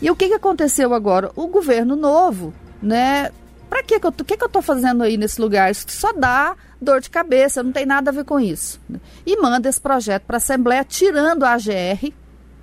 E 0.00 0.10
o 0.10 0.16
que, 0.16 0.28
que 0.28 0.34
aconteceu 0.34 0.94
agora? 0.94 1.30
O 1.34 1.48
governo 1.48 1.96
novo, 1.96 2.54
né? 2.80 3.30
Para 3.74 3.82
que 3.82 3.98
que 3.98 4.06
eu, 4.06 4.12
que 4.12 4.44
eu 4.44 4.48
tô 4.48 4.62
fazendo 4.62 5.02
aí 5.02 5.16
nesse 5.16 5.40
lugar? 5.40 5.68
Isso 5.68 5.86
só 5.88 6.12
dá 6.12 6.54
dor 6.80 7.00
de 7.00 7.10
cabeça, 7.10 7.60
não 7.60 7.72
tem 7.72 7.84
nada 7.84 8.12
a 8.12 8.14
ver 8.14 8.24
com 8.24 8.38
isso. 8.38 8.80
E 9.26 9.36
manda 9.36 9.68
esse 9.68 9.80
projeto 9.80 10.22
para 10.22 10.36
a 10.36 10.38
Assembleia, 10.38 10.84
tirando 10.84 11.42
a 11.42 11.54
AGR, 11.54 12.12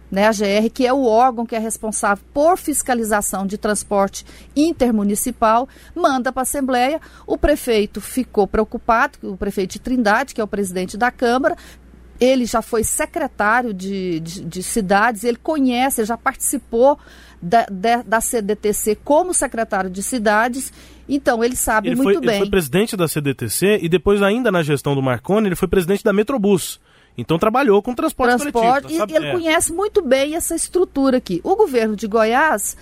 né, 0.09 0.25
a 0.25 0.31
GR, 0.31 0.69
que 0.73 0.87
é 0.87 0.93
o 0.93 1.03
órgão 1.03 1.45
que 1.45 1.53
é 1.53 1.59
responsável 1.59 2.23
por 2.33 2.57
fiscalização 2.57 3.45
de 3.45 3.57
transporte 3.57 4.25
intermunicipal, 4.55 5.67
manda 5.93 6.31
para 6.31 6.43
a 6.43 6.43
Assembleia. 6.43 7.01
O 7.27 7.37
prefeito 7.37 7.99
ficou 7.99 8.47
preocupado, 8.47 9.17
o 9.21 9.35
prefeito 9.35 9.73
de 9.73 9.79
Trindade, 9.79 10.33
que 10.33 10.39
é 10.39 10.43
o 10.45 10.47
presidente 10.47 10.95
da 10.95 11.11
Câmara, 11.11 11.57
ele 12.21 12.45
já 12.45 12.61
foi 12.61 12.83
secretário 12.83 13.73
de, 13.73 14.19
de, 14.19 14.45
de 14.45 14.61
cidades, 14.61 15.23
ele 15.23 15.37
conhece, 15.37 16.01
ele 16.01 16.07
já 16.07 16.15
participou 16.15 16.99
da, 17.41 17.65
da, 17.65 18.03
da, 18.03 18.21
CDTC 18.21 18.99
como 19.03 19.33
secretário 19.33 19.89
de 19.89 20.03
cidades, 20.03 20.71
então 21.07 21.43
ele 21.43 21.55
sabe 21.55 21.89
ele 21.89 21.95
muito 21.95 22.13
foi, 22.17 22.25
bem. 22.25 22.35
Ele 22.35 22.45
foi 22.45 22.49
presidente 22.49 22.95
da 22.95 23.07
CDTC 23.07 23.79
e 23.81 23.89
depois, 23.89 24.21
ainda 24.21 24.51
na 24.51 24.63
gestão 24.63 24.95
do 24.95 25.01
Marconi, 25.01 25.47
ele 25.47 25.55
foi 25.55 25.67
presidente 25.67 26.03
da 26.03 26.13
Metrobus. 26.13 26.79
Então 27.17 27.37
trabalhou 27.37 27.81
com 27.81 27.93
transporte, 27.93 28.37
transporte 28.37 28.83
coletivo. 28.83 29.07
Tá 29.07 29.13
e 29.13 29.15
ele 29.17 29.27
é. 29.27 29.31
conhece 29.31 29.73
muito 29.73 30.01
bem 30.01 30.35
essa 30.35 30.55
estrutura 30.55 31.17
aqui. 31.17 31.41
O 31.43 31.55
governo 31.55 31.95
de 31.95 32.07
Goiás, 32.07 32.77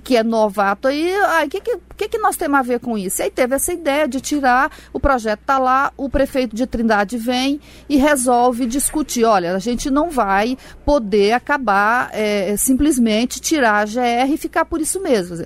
que 0.00 0.16
é 0.16 0.22
novato 0.22 0.88
aí, 0.88 1.14
o 1.44 1.48
que, 1.48 1.60
que, 1.60 2.08
que, 2.08 2.18
nós 2.18 2.36
temos 2.36 2.58
a 2.58 2.62
ver 2.62 2.80
com 2.80 2.96
isso? 2.96 3.20
E 3.20 3.24
aí 3.24 3.30
teve 3.30 3.54
essa 3.54 3.72
ideia 3.72 4.08
de 4.08 4.20
tirar, 4.20 4.70
o 4.92 4.98
projeto 4.98 5.40
está 5.40 5.58
lá, 5.58 5.92
o 5.96 6.08
prefeito 6.08 6.56
de 6.56 6.66
Trindade 6.66 7.18
vem 7.18 7.60
e 7.88 7.96
resolve 7.96 8.66
discutir. 8.66 9.24
Olha, 9.24 9.54
a 9.54 9.58
gente 9.58 9.90
não 9.90 10.10
vai 10.10 10.56
poder 10.84 11.32
acabar 11.32 12.10
é, 12.12 12.56
simplesmente 12.56 13.40
tirar 13.40 13.82
a 13.82 13.84
GR 13.84 14.32
e 14.32 14.36
ficar 14.36 14.64
por 14.64 14.80
isso 14.80 15.00
mesmo. 15.00 15.44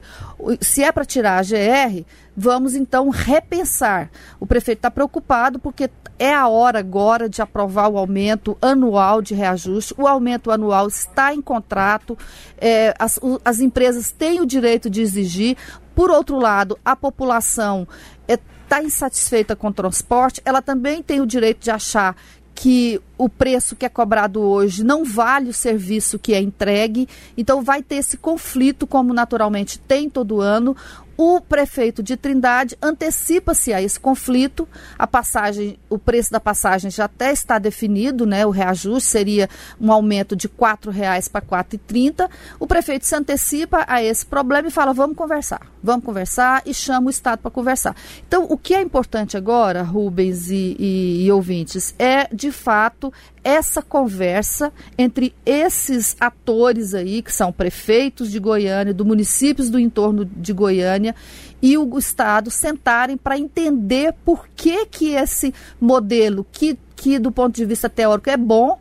Se 0.60 0.82
é 0.82 0.92
para 0.92 1.04
tirar 1.04 1.38
a 1.38 1.42
GR, 1.42 2.04
vamos 2.36 2.74
então 2.74 3.08
repensar. 3.08 4.10
O 4.40 4.46
prefeito 4.46 4.78
está 4.78 4.90
preocupado 4.90 5.58
porque 5.58 5.90
é 6.18 6.32
a 6.32 6.48
hora 6.48 6.78
agora 6.78 7.28
de 7.28 7.42
aprovar 7.42 7.88
o 7.88 7.98
aumento 7.98 8.56
anual 8.60 9.20
de 9.20 9.34
reajuste. 9.34 9.94
O 9.96 10.06
aumento 10.06 10.50
anual 10.50 10.88
está 10.88 11.34
em 11.34 11.42
contrato, 11.42 12.16
é, 12.58 12.94
as, 12.98 13.18
as 13.44 13.60
empresas 13.60 14.10
têm 14.10 14.40
o 14.40 14.46
direito 14.46 14.88
de 14.88 15.00
exigir. 15.00 15.56
Por 15.94 16.10
outro 16.10 16.38
lado, 16.38 16.78
a 16.84 16.96
população 16.96 17.86
está 18.26 18.80
é, 18.80 18.84
insatisfeita 18.84 19.54
com 19.54 19.68
o 19.68 19.72
transporte, 19.72 20.40
ela 20.44 20.60
também 20.60 21.02
tem 21.02 21.20
o 21.20 21.26
direito 21.26 21.62
de 21.62 21.70
achar 21.70 22.16
que 22.54 23.00
o 23.18 23.28
preço 23.28 23.74
que 23.74 23.84
é 23.84 23.88
cobrado 23.88 24.40
hoje 24.40 24.84
não 24.84 25.04
vale 25.04 25.50
o 25.50 25.52
serviço 25.52 26.18
que 26.18 26.32
é 26.32 26.40
entregue, 26.40 27.08
então 27.36 27.62
vai 27.62 27.82
ter 27.82 27.96
esse 27.96 28.16
conflito, 28.16 28.86
como 28.86 29.12
naturalmente 29.12 29.78
tem 29.78 30.08
todo 30.08 30.40
ano. 30.40 30.76
O 31.16 31.40
prefeito 31.40 32.02
de 32.02 32.16
Trindade 32.16 32.76
antecipa-se 32.82 33.72
a 33.72 33.80
esse 33.80 33.98
conflito. 34.00 34.68
A 34.98 35.06
passagem, 35.06 35.78
o 35.88 35.98
preço 35.98 36.32
da 36.32 36.40
passagem 36.40 36.90
já 36.90 37.04
até 37.04 37.32
está 37.32 37.58
definido, 37.58 38.26
né? 38.26 38.44
O 38.44 38.50
reajuste 38.50 39.08
seria 39.08 39.48
um 39.80 39.92
aumento 39.92 40.34
de 40.34 40.48
R$ 40.48 40.54
4,00 40.58 41.30
para 41.30 41.40
R$ 41.40 41.64
4,30. 41.64 42.28
O 42.58 42.66
prefeito 42.66 43.06
se 43.06 43.14
antecipa 43.14 43.84
a 43.86 44.02
esse 44.02 44.26
problema 44.26 44.68
e 44.68 44.70
fala: 44.72 44.92
vamos 44.92 45.16
conversar, 45.16 45.60
vamos 45.82 46.04
conversar 46.04 46.62
e 46.66 46.74
chama 46.74 47.06
o 47.06 47.10
Estado 47.10 47.38
para 47.38 47.50
conversar. 47.50 47.94
Então, 48.26 48.46
o 48.50 48.58
que 48.58 48.74
é 48.74 48.80
importante 48.80 49.36
agora, 49.36 49.82
Rubens 49.82 50.50
e, 50.50 50.76
e, 50.78 51.24
e 51.26 51.32
ouvintes, 51.32 51.94
é 51.98 52.28
de 52.34 52.50
fato 52.50 53.12
essa 53.44 53.82
conversa 53.82 54.72
entre 54.96 55.34
esses 55.44 56.16
atores 56.18 56.94
aí, 56.94 57.22
que 57.22 57.32
são 57.32 57.52
prefeitos 57.52 58.32
de 58.32 58.40
Goiânia, 58.40 58.94
do 58.94 59.04
municípios 59.04 59.68
do 59.68 59.78
entorno 59.78 60.24
de 60.24 60.52
Goiânia, 60.52 61.14
e 61.60 61.76
o 61.76 61.98
Estado 61.98 62.50
sentarem 62.50 63.16
para 63.16 63.38
entender 63.38 64.14
por 64.24 64.48
que, 64.56 64.86
que 64.86 65.10
esse 65.10 65.54
modelo, 65.80 66.46
que, 66.50 66.78
que 66.96 67.18
do 67.18 67.30
ponto 67.30 67.54
de 67.54 67.64
vista 67.66 67.88
teórico 67.88 68.30
é 68.30 68.36
bom, 68.36 68.80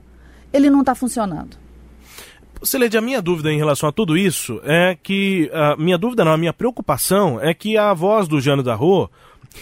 ele 0.52 0.70
não 0.70 0.80
está 0.80 0.96
funcionando. 0.96 1.58
Celede, 2.64 2.98
a 2.98 3.02
minha 3.02 3.22
dúvida 3.22 3.52
em 3.52 3.58
relação 3.58 3.90
a 3.90 3.92
tudo 3.92 4.18
isso 4.18 4.62
é 4.64 4.98
que. 5.02 5.52
A 5.54 5.76
minha 5.76 5.98
dúvida 5.98 6.24
não, 6.24 6.32
a 6.32 6.38
minha 6.38 6.54
preocupação 6.54 7.40
é 7.42 7.54
que 7.54 7.78
a 7.78 7.94
voz 7.94 8.26
do 8.26 8.40
Jânio 8.40 8.64
da 8.64 8.74
Rua, 8.74 9.10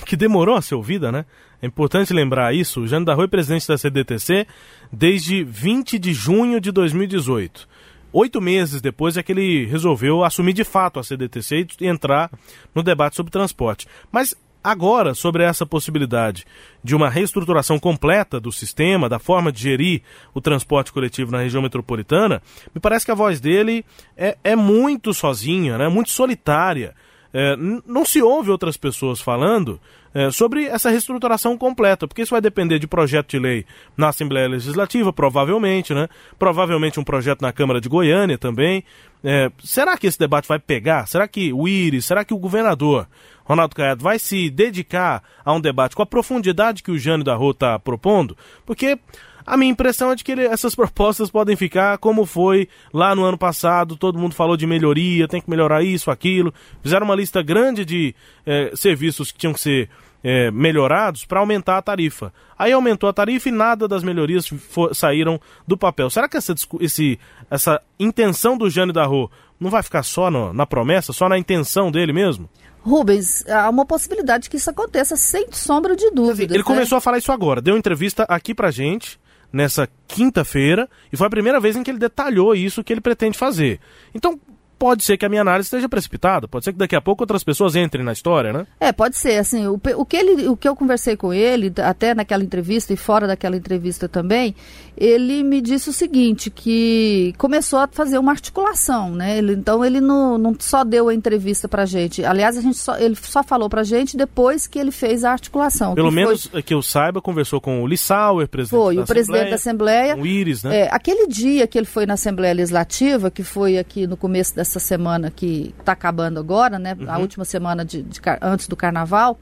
que 0.05 0.15
demorou 0.15 0.55
a 0.55 0.62
ser 0.62 0.75
ouvida, 0.75 1.12
né? 1.12 1.25
É 1.62 1.68
importante 1.68 2.13
lembrar 2.13 2.56
isso. 2.56 2.82
O 2.82 2.88
Jânio 2.88 3.06
da 3.06 3.13
Rua 3.13 3.25
é 3.25 3.27
presidente 3.27 3.68
da 3.68 3.77
CDTC 3.77 4.48
desde 4.91 5.44
20 5.44 6.00
de 6.00 6.13
junho 6.13 6.60
de 6.60 6.72
2018. 6.72 7.68
Oito 8.13 8.41
meses 8.41 8.82
depois 8.82 9.15
é 9.15 9.24
que 9.24 9.32
ele 9.32 9.65
resolveu 9.65 10.24
assumir 10.24 10.53
de 10.53 10.65
fato 10.65 11.00
a 11.00 11.03
CDTC 11.03 11.68
e 11.80 11.88
entrar 11.88 12.30
no 12.75 12.84
debate 12.84 13.15
sobre 13.15 13.32
transporte. 13.32 13.88
Mas 14.12 14.36
agora, 14.62 15.13
sobre 15.13 15.44
essa 15.44 15.65
possibilidade 15.65 16.46
de 16.84 16.94
uma 16.94 17.10
reestruturação 17.10 17.80
completa 17.80 18.39
do 18.39 18.51
sistema, 18.51 19.08
da 19.08 19.18
forma 19.18 19.51
de 19.51 19.62
gerir 19.62 20.01
o 20.34 20.41
transporte 20.41 20.91
coletivo 20.91 21.32
na 21.32 21.39
região 21.39 21.62
metropolitana, 21.62 22.41
me 22.75 22.82
parece 22.82 23.06
que 23.06 23.12
a 23.12 23.15
voz 23.15 23.39
dele 23.39 23.86
é, 24.18 24.38
é 24.44 24.56
muito 24.56 25.13
sozinha, 25.13 25.77
né? 25.77 25.88
muito 25.88 26.10
solitária. 26.10 26.94
É, 27.34 27.56
não 27.86 28.04
se 28.06 28.22
ouve 28.22 28.52
outras 28.52 28.76
pessoas 28.76 29.22
falando 29.22 29.80
é, 30.14 30.30
sobre 30.32 30.66
essa 30.66 30.90
reestruturação 30.90 31.58
completa, 31.58 32.08
porque 32.08 32.22
isso 32.22 32.32
vai 32.32 32.42
depender 32.42 32.78
de 32.78 32.88
projeto 32.88 33.30
de 33.30 33.40
lei 33.40 33.66
na 33.96 34.10
Assembleia 34.10 34.48
Legislativa, 34.48 35.14
provavelmente, 35.14 35.94
né? 35.94 36.10
Provavelmente 36.38 37.00
um 37.00 37.04
projeto 37.04 37.42
na 37.42 37.54
Câmara 37.54 37.80
de 37.80 37.88
Goiânia 37.88 38.38
também. 38.38 38.84
É, 39.24 39.50
será 39.64 39.98
que 39.98 40.08
esse 40.08 40.20
debate 40.20 40.48
vai 40.48 40.60
pegar? 40.60 41.08
Será 41.08 41.28
que 41.28 41.54
o 41.54 41.68
Iris, 41.68 42.06
será 42.06 42.26
que 42.26 42.34
o 42.34 42.38
governador 42.38 43.08
Ronaldo 43.46 43.76
Caiado 43.76 44.04
vai 44.04 44.20
se 44.20 44.50
dedicar 44.50 45.24
a 45.46 45.54
um 45.54 45.62
debate 45.62 45.96
com 45.96 46.02
a 46.02 46.06
profundidade 46.06 46.84
que 46.84 46.92
o 46.92 46.98
Jânio 46.98 47.24
da 47.24 47.36
Rua 47.36 47.52
está 47.52 47.80
propondo? 47.80 48.36
Porque 48.66 49.00
a 49.46 49.58
minha 49.58 49.72
impressão 49.72 50.12
é 50.12 50.16
de 50.16 50.24
que 50.24 50.32
ele, 50.32 50.46
essas 50.46 50.74
propostas 50.76 51.30
podem 51.30 51.56
ficar 51.56 51.98
como 51.98 52.26
foi 52.26 52.68
lá 52.94 53.16
no 53.16 53.24
ano 53.24 53.38
passado. 53.38 53.96
Todo 53.96 54.20
mundo 54.20 54.36
falou 54.36 54.58
de 54.58 54.68
melhoria, 54.68 55.28
tem 55.28 55.42
que 55.42 55.50
melhorar 55.50 55.84
isso, 55.84 56.12
aquilo. 56.12 56.54
Fizeram 56.82 57.06
uma 57.06 57.16
lista 57.16 57.42
grande 57.42 57.86
de 57.86 58.16
é, 58.46 58.72
serviços 58.76 59.32
que 59.32 59.40
tinham 59.40 59.54
que 59.54 59.60
ser 59.60 59.90
é, 60.24 60.52
melhorados 60.52 61.26
para 61.26 61.40
aumentar 61.40 61.78
a 61.78 61.82
tarifa. 61.82 62.34
Aí 62.58 62.72
aumentou 62.72 63.10
a 63.10 63.14
tarifa 63.14 63.50
e 63.50 63.52
nada 63.52 63.88
das 63.88 64.04
melhorias 64.04 64.48
for, 64.48 64.96
saíram 64.96 65.40
do 65.68 65.78
papel. 65.78 66.10
Será 66.10 66.30
que 66.30 66.38
essa, 66.38 66.54
esse, 66.80 67.20
essa 67.50 67.82
intenção 68.00 68.58
do 68.58 68.70
Jânio 68.70 68.94
da 68.94 69.06
Rua 69.06 69.30
não 69.60 69.70
vai 69.70 69.84
ficar 69.84 70.04
só 70.04 70.30
no, 70.30 70.54
na 70.54 70.66
promessa, 70.66 71.14
só 71.14 71.28
na 71.28 71.38
intenção 71.38 71.92
dele 71.92 72.14
mesmo? 72.14 72.50
Rubens, 72.84 73.48
há 73.48 73.70
uma 73.70 73.86
possibilidade 73.86 74.50
que 74.50 74.58
isso 74.58 74.70
aconteça 74.70 75.16
sem 75.16 75.52
sombra 75.52 75.96
de 75.96 76.10
dúvida. 76.10 76.54
Ele 76.54 76.64
né? 76.64 76.66
começou 76.66 76.98
a 76.98 77.02
falar 77.02 77.20
isso 77.20 77.32
agora, 77.32 77.62
deu 77.62 77.78
entrevista 77.78 78.24
aqui 78.24 78.56
pra 78.56 78.72
gente, 78.72 79.20
nessa 79.51 79.88
quinta-feira, 80.08 80.89
e 81.12 81.17
foi 81.17 81.27
a 81.27 81.29
primeira 81.29 81.60
vez 81.60 81.75
em 81.75 81.84
que 81.84 81.91
ele 81.91 81.98
detalhou 81.98 82.55
isso 82.55 82.84
que 82.84 82.93
ele 82.93 83.01
pretende 83.01 83.38
fazer. 83.38 83.79
Então, 84.13 84.39
pode 84.82 85.04
ser 85.04 85.16
que 85.16 85.24
a 85.24 85.30
minha 85.30 85.42
análise 85.42 85.68
esteja 85.68 85.88
precipitada, 85.88 86.48
pode 86.48 86.66
ser 86.66 86.72
que 86.72 86.80
daqui 86.80 86.96
a 86.96 87.02
pouco 87.02 87.22
outras 87.22 87.44
pessoas 87.44 87.76
entrem 87.76 88.04
na 88.04 88.14
história, 88.14 88.52
né? 88.52 88.66
É, 88.80 88.92
pode 88.92 89.16
ser, 89.16 89.38
assim, 89.38 89.68
o, 89.68 89.80
o, 89.96 90.04
que, 90.04 90.18
ele, 90.18 90.48
o 90.48 90.58
que 90.58 90.68
eu 90.68 90.76
conversei 90.76 91.16
com 91.16 91.32
ele, 91.32 91.72
até 91.78 92.16
naquela 92.16 92.44
entrevista 92.44 92.92
e 92.92 92.98
fora 92.98 93.28
daquela 93.28 93.56
entrevista 93.56 94.10
também, 94.10 94.56
ele 94.98 95.44
me 95.44 95.62
disse 95.62 95.88
o 95.88 95.94
seguinte, 95.94 96.50
que 96.50 97.32
começou 97.38 97.78
a 97.78 97.88
fazer 97.92 98.18
uma 98.18 98.32
articulação, 98.32 99.12
né? 99.12 99.38
Ele, 99.38 99.54
então 99.54 99.86
ele 99.86 100.02
não, 100.02 100.40
não 100.40 100.56
só 100.58 100.84
deu 100.84 101.10
a 101.10 101.14
entrevista 101.14 101.68
pra 101.68 101.86
gente, 101.86 102.26
aliás, 102.26 102.58
a 102.58 102.62
gente 102.62 102.80
só, 102.80 102.98
ele 102.98 103.16
só 103.22 103.44
falou 103.44 103.70
pra 103.70 103.84
gente 103.84 104.18
depois 104.18 104.66
que 104.66 104.80
ele 104.80 104.92
fez 104.92 105.24
a 105.24 105.32
articulação. 105.32 105.94
Pelo 105.94 106.10
que 106.10 106.16
menos 106.16 106.48
foi... 106.48 106.64
que 106.64 106.74
eu 106.74 106.82
saiba, 106.82 107.22
conversou 107.22 107.62
com 107.62 107.84
o 107.84 107.88
Lissauer, 107.88 108.48
presidente 108.48 108.82
foi, 108.84 108.96
da 108.96 109.04
o 109.04 109.06
presidente 109.06 109.50
da 109.50 109.56
Assembleia. 109.58 110.18
O 110.18 110.26
Iris, 110.26 110.64
né? 110.64 110.80
É, 110.80 110.90
aquele 110.92 111.28
dia 111.28 111.68
que 111.68 111.78
ele 111.78 111.86
foi 111.86 112.08
na 112.08 112.16
Assembleia 112.16 112.56
Legislativa, 112.56 113.30
que 113.30 113.44
foi 113.44 113.78
aqui 113.78 114.08
no 114.08 114.18
começo 114.18 114.56
dessa 114.72 114.80
semana 114.80 115.30
que 115.30 115.74
está 115.78 115.92
acabando 115.92 116.40
agora, 116.40 116.80
né? 116.80 116.96
Uhum. 116.98 117.12
A 117.12 117.18
última 117.18 117.44
semana 117.44 117.84
de, 117.84 118.01
de, 118.01 118.22
antes 118.42 118.68
do 118.68 118.75
carnaval, 118.75 119.38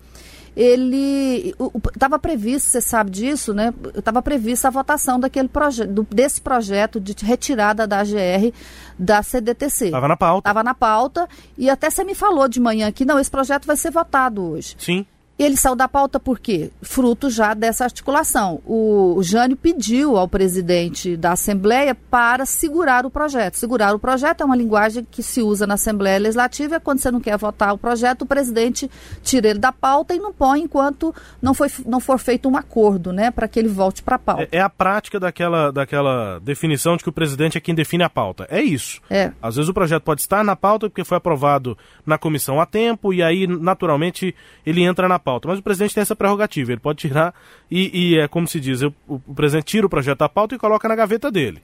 ele 0.55 1.53
estava 1.93 2.17
previsto, 2.17 2.69
você 2.69 2.81
sabe 2.81 3.12
disso, 3.12 3.53
né? 3.53 3.71
Estava 3.95 4.21
prevista 4.21 4.67
a 4.67 4.71
votação 4.71 5.19
daquele 5.19 5.48
projeto, 5.48 6.07
desse 6.09 6.41
projeto 6.41 7.00
de 7.00 7.13
retirada 7.24 7.86
da 7.86 8.00
AGR 8.00 8.51
da 8.98 9.21
CDTC. 9.21 9.86
Estava 9.86 10.07
na 10.07 10.17
pauta. 10.17 10.39
Estava 10.39 10.63
na 10.63 10.74
pauta 10.74 11.29
e 11.57 11.69
até 11.69 11.89
você 11.89 12.03
me 12.03 12.15
falou 12.15 12.48
de 12.48 12.59
manhã 12.59 12.91
que 12.91 13.05
não, 13.05 13.19
esse 13.19 13.29
projeto 13.29 13.65
vai 13.67 13.77
ser 13.77 13.91
votado 13.91 14.43
hoje. 14.43 14.75
Sim. 14.79 15.05
Ele 15.39 15.55
saiu 15.55 15.74
da 15.74 15.88
pauta 15.88 16.19
por 16.19 16.38
quê? 16.38 16.69
Fruto 16.81 17.29
já 17.29 17.53
dessa 17.53 17.86
articulação. 17.86 18.60
O, 18.65 19.13
o 19.15 19.24
Jânio 19.24 19.55
pediu 19.55 20.17
ao 20.17 20.27
presidente 20.27 21.15
da 21.15 21.31
Assembleia 21.31 21.96
para 21.96 22.46
segurar 22.46 23.05
o 23.05 23.10
projeto. 23.10 23.55
Segurar 23.55 23.96
o 23.96 24.00
projeto 24.00 24.41
é 24.41 24.46
uma 24.46 24.55
linguagem 24.58 25.08
que 25.10 25.24
se 25.24 25.41
usa 25.41 25.65
na 25.65 25.75
Assembleia 25.75 26.19
Legislativa, 26.19 26.75
é 26.75 26.79
quando 26.79 27.00
você 27.00 27.10
não 27.10 27.22
quer 27.22 27.38
votar 27.38 27.74
o 27.74 27.77
projeto, 27.77 28.24
o 28.24 28.25
presidente 28.25 28.91
tira 29.24 29.48
ele 29.48 29.60
da 29.60 29.72
pauta 29.72 30.13
e 30.13 30.19
não 30.19 30.34
põe 30.34 30.60
enquanto 30.60 31.15
não, 31.41 31.53
foi, 31.53 31.69
não 31.86 32.01
for 32.01 32.19
feito 32.19 32.50
um 32.50 32.58
acordo, 32.58 33.13
né, 33.13 33.31
para 33.31 33.48
que 33.48 33.58
ele 33.58 33.69
volte 33.69 34.03
para 34.03 34.17
a 34.17 34.19
pauta. 34.19 34.43
É, 34.51 34.58
é, 34.58 34.62
a 34.62 34.69
prática 34.69 35.22
daquela, 35.22 35.72
daquela 35.72 36.39
definição 36.39 36.98
de 36.98 37.03
que 37.03 37.10
o 37.10 37.13
presidente 37.13 37.58
é 37.58 37.62
quem 37.62 37.74
define 37.74 38.03
a 38.03 38.10
pauta. 38.10 38.46
É 38.51 38.62
isso. 38.62 39.00
É. 39.10 39.31
Às 39.41 39.55
vezes 39.55 39.69
o 39.69 39.74
projeto 39.74 40.03
pode 40.03 40.19
estar 40.19 40.43
na 40.43 40.58
pauta 40.58 40.89
porque 40.89 41.05
foi 41.05 41.15
aprovado 41.15 41.77
na 42.05 42.17
comissão 42.17 42.60
a 42.60 42.65
tempo 42.65 43.13
e 43.13 43.24
aí, 43.24 43.48
naturalmente, 43.48 44.36
ele 44.65 44.84
entra 44.84 45.08
na 45.08 45.17
pauta 45.17 45.28
pauta. 45.29 45.48
Mas 45.48 45.59
o 45.59 45.63
presidente 45.63 45.93
tem 45.93 46.01
essa 46.01 46.15
prerrogativa, 46.15 46.71
ele 46.71 46.81
pode 46.81 47.00
tirar 47.00 47.33
e, 47.69 48.13
e 48.13 48.19
é 48.19 48.27
como 48.27 48.48
se 48.48 48.59
diz, 48.59 48.81
o, 48.81 48.93
o 49.07 49.36
presidente 49.36 49.65
tira 49.65 49.86
o 49.86 49.89
projeto 49.89 50.19
da 50.19 50.29
pauta 50.29 50.55
e 50.55 50.57
coloca 50.57 50.88
na 50.88 50.95
gaveta 50.95 51.31
dele 51.31 51.62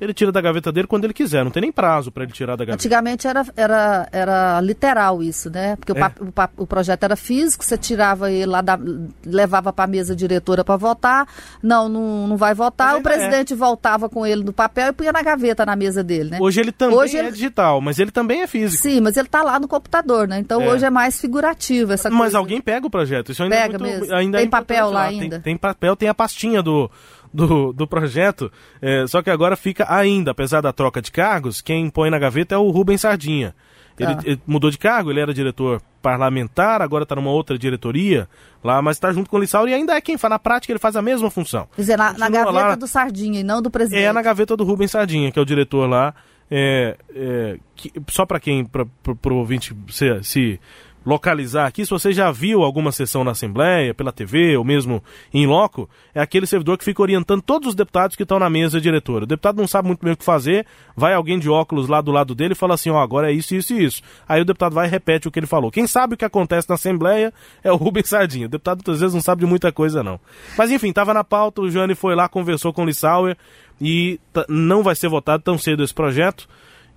ele 0.00 0.14
tira 0.14 0.32
da 0.32 0.40
gaveta 0.40 0.72
dele 0.72 0.86
quando 0.86 1.04
ele 1.04 1.12
quiser, 1.12 1.44
não 1.44 1.50
tem 1.50 1.60
nem 1.60 1.72
prazo 1.72 2.10
para 2.10 2.24
ele 2.24 2.32
tirar 2.32 2.56
da 2.56 2.64
gaveta. 2.64 2.80
Antigamente 2.80 3.28
era, 3.28 3.44
era, 3.54 4.08
era 4.10 4.60
literal 4.60 5.22
isso, 5.22 5.50
né? 5.50 5.76
Porque 5.76 5.92
é. 5.92 6.04
o, 6.20 6.26
o, 6.26 6.62
o, 6.62 6.66
projeto 6.66 7.04
era 7.04 7.16
físico, 7.16 7.62
você 7.62 7.76
tirava 7.76 8.30
ele 8.30 8.46
lá, 8.46 8.62
da, 8.62 8.78
levava 9.24 9.72
para 9.72 9.84
a 9.84 9.88
mesa 9.88 10.16
diretora 10.16 10.64
para 10.64 10.76
votar, 10.76 11.28
não, 11.62 11.88
não, 11.88 12.26
não 12.28 12.36
vai 12.36 12.54
votar, 12.54 12.94
o 12.94 12.98
é. 12.98 13.02
presidente 13.02 13.52
é. 13.52 13.56
voltava 13.56 14.08
com 14.08 14.26
ele 14.26 14.42
no 14.42 14.52
papel 14.52 14.88
e 14.88 14.92
punha 14.92 15.12
na 15.12 15.22
gaveta 15.22 15.66
na 15.66 15.76
mesa 15.76 16.02
dele, 16.02 16.30
né? 16.30 16.38
Hoje 16.40 16.60
ele 16.60 16.72
também 16.72 16.96
hoje 16.96 17.16
é 17.18 17.20
ele... 17.20 17.32
digital, 17.32 17.80
mas 17.80 17.98
ele 17.98 18.10
também 18.10 18.40
é 18.40 18.46
físico. 18.46 18.82
Sim, 18.82 19.00
mas 19.00 19.16
ele 19.18 19.26
está 19.26 19.42
lá 19.42 19.60
no 19.60 19.68
computador, 19.68 20.26
né? 20.26 20.38
Então 20.38 20.62
é. 20.62 20.68
hoje 20.68 20.86
é 20.86 20.90
mais 20.90 21.20
figurativo 21.20 21.92
essa 21.92 22.08
Mas 22.08 22.18
coisa. 22.18 22.38
alguém 22.38 22.60
pega 22.60 22.86
o 22.86 22.90
projeto, 22.90 23.32
isso 23.32 23.42
ainda 23.42 23.56
é 23.56 23.62
pega 23.62 23.78
muito, 23.78 24.00
mesmo. 24.00 24.14
ainda 24.14 24.38
tem 24.38 24.48
papel 24.48 24.90
lá 24.90 25.04
ainda. 25.04 25.36
Tem, 25.36 25.40
tem 25.40 25.56
papel, 25.56 25.94
tem 25.94 26.08
a 26.08 26.14
pastinha 26.14 26.62
do 26.62 26.90
do, 27.32 27.72
do 27.72 27.86
projeto, 27.86 28.50
é, 28.80 29.06
só 29.06 29.22
que 29.22 29.30
agora 29.30 29.56
fica 29.56 29.86
ainda, 29.88 30.32
apesar 30.32 30.60
da 30.60 30.72
troca 30.72 31.00
de 31.00 31.10
cargos, 31.10 31.60
quem 31.60 31.88
põe 31.88 32.10
na 32.10 32.18
gaveta 32.18 32.54
é 32.54 32.58
o 32.58 32.70
Rubens 32.70 33.02
Sardinha. 33.02 33.54
Ele, 33.98 34.12
ah. 34.12 34.18
ele 34.24 34.40
mudou 34.46 34.70
de 34.70 34.78
cargo, 34.78 35.10
ele 35.10 35.20
era 35.20 35.34
diretor 35.34 35.82
parlamentar, 36.00 36.80
agora 36.80 37.02
está 37.02 37.14
numa 37.14 37.30
outra 37.30 37.58
diretoria 37.58 38.28
lá, 38.64 38.80
mas 38.80 38.96
está 38.96 39.12
junto 39.12 39.28
com 39.28 39.36
o 39.36 39.40
Lissau 39.40 39.68
e 39.68 39.74
ainda 39.74 39.94
é 39.94 40.00
quem 40.00 40.16
faz. 40.16 40.30
Na 40.30 40.38
prática, 40.38 40.72
ele 40.72 40.78
faz 40.78 40.96
a 40.96 41.02
mesma 41.02 41.30
função. 41.30 41.68
Quer 41.76 41.82
dizer, 41.82 41.98
na, 41.98 42.12
na 42.14 42.28
gaveta 42.28 42.50
lá, 42.50 42.74
do 42.74 42.86
Sardinha 42.86 43.40
e 43.40 43.42
não 43.42 43.60
do 43.60 43.70
presidente. 43.70 44.02
É 44.02 44.12
na 44.12 44.22
gaveta 44.22 44.56
do 44.56 44.64
Rubens 44.64 44.90
Sardinha, 44.90 45.30
que 45.30 45.38
é 45.38 45.42
o 45.42 45.44
diretor 45.44 45.88
lá. 45.88 46.14
É, 46.52 46.96
é, 47.14 47.58
que, 47.76 47.92
só 48.08 48.26
para 48.26 48.40
quem, 48.40 48.64
para 48.64 48.84
o 49.32 49.36
ouvinte 49.36 49.76
se, 49.88 50.22
se 50.24 50.60
localizar 51.04 51.66
aqui, 51.66 51.84
se 51.84 51.90
você 51.90 52.12
já 52.12 52.30
viu 52.30 52.62
alguma 52.62 52.92
sessão 52.92 53.24
na 53.24 53.30
Assembleia, 53.30 53.94
pela 53.94 54.12
TV 54.12 54.56
ou 54.56 54.64
mesmo 54.64 55.02
em 55.32 55.46
loco, 55.46 55.88
é 56.14 56.20
aquele 56.20 56.46
servidor 56.46 56.76
que 56.76 56.84
fica 56.84 57.00
orientando 57.00 57.42
todos 57.42 57.68
os 57.68 57.74
deputados 57.74 58.16
que 58.16 58.22
estão 58.22 58.38
na 58.38 58.50
mesa 58.50 58.80
diretora. 58.80 59.24
O 59.24 59.26
deputado 59.26 59.56
não 59.56 59.66
sabe 59.66 59.88
muito 59.88 60.04
bem 60.04 60.12
o 60.12 60.16
que 60.16 60.24
fazer, 60.24 60.66
vai 60.96 61.14
alguém 61.14 61.38
de 61.38 61.48
óculos 61.48 61.88
lá 61.88 62.00
do 62.00 62.12
lado 62.12 62.34
dele 62.34 62.52
e 62.52 62.56
fala 62.56 62.74
assim, 62.74 62.90
ó, 62.90 62.96
oh, 62.96 62.98
agora 62.98 63.30
é 63.30 63.34
isso, 63.34 63.54
isso 63.54 63.74
e 63.74 63.84
isso. 63.84 64.02
Aí 64.28 64.40
o 64.40 64.44
deputado 64.44 64.74
vai 64.74 64.86
e 64.86 64.90
repete 64.90 65.26
o 65.26 65.30
que 65.30 65.38
ele 65.38 65.46
falou. 65.46 65.70
Quem 65.70 65.86
sabe 65.86 66.14
o 66.14 66.16
que 66.16 66.24
acontece 66.24 66.68
na 66.68 66.74
Assembleia 66.74 67.32
é 67.64 67.72
o 67.72 67.76
Rubens 67.76 68.08
Sardinha. 68.08 68.46
O 68.46 68.50
deputado 68.50 68.82
às 68.90 69.00
vezes 69.00 69.14
não 69.14 69.22
sabe 69.22 69.40
de 69.40 69.46
muita 69.46 69.72
coisa 69.72 70.02
não. 70.02 70.20
Mas 70.56 70.70
enfim, 70.70 70.90
estava 70.90 71.14
na 71.14 71.24
pauta, 71.24 71.62
o 71.62 71.70
Jane 71.70 71.94
foi 71.94 72.14
lá, 72.14 72.28
conversou 72.28 72.72
com 72.72 72.82
o 72.82 72.86
Lissauer 72.86 73.36
e 73.80 74.20
não 74.48 74.82
vai 74.82 74.94
ser 74.94 75.08
votado 75.08 75.42
tão 75.42 75.56
cedo 75.56 75.82
esse 75.82 75.94
projeto 75.94 76.46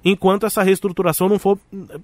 enquanto 0.04 0.46
essa 0.46 0.62
reestruturação 0.62 1.30
não 1.30 1.40
for, 1.40 1.58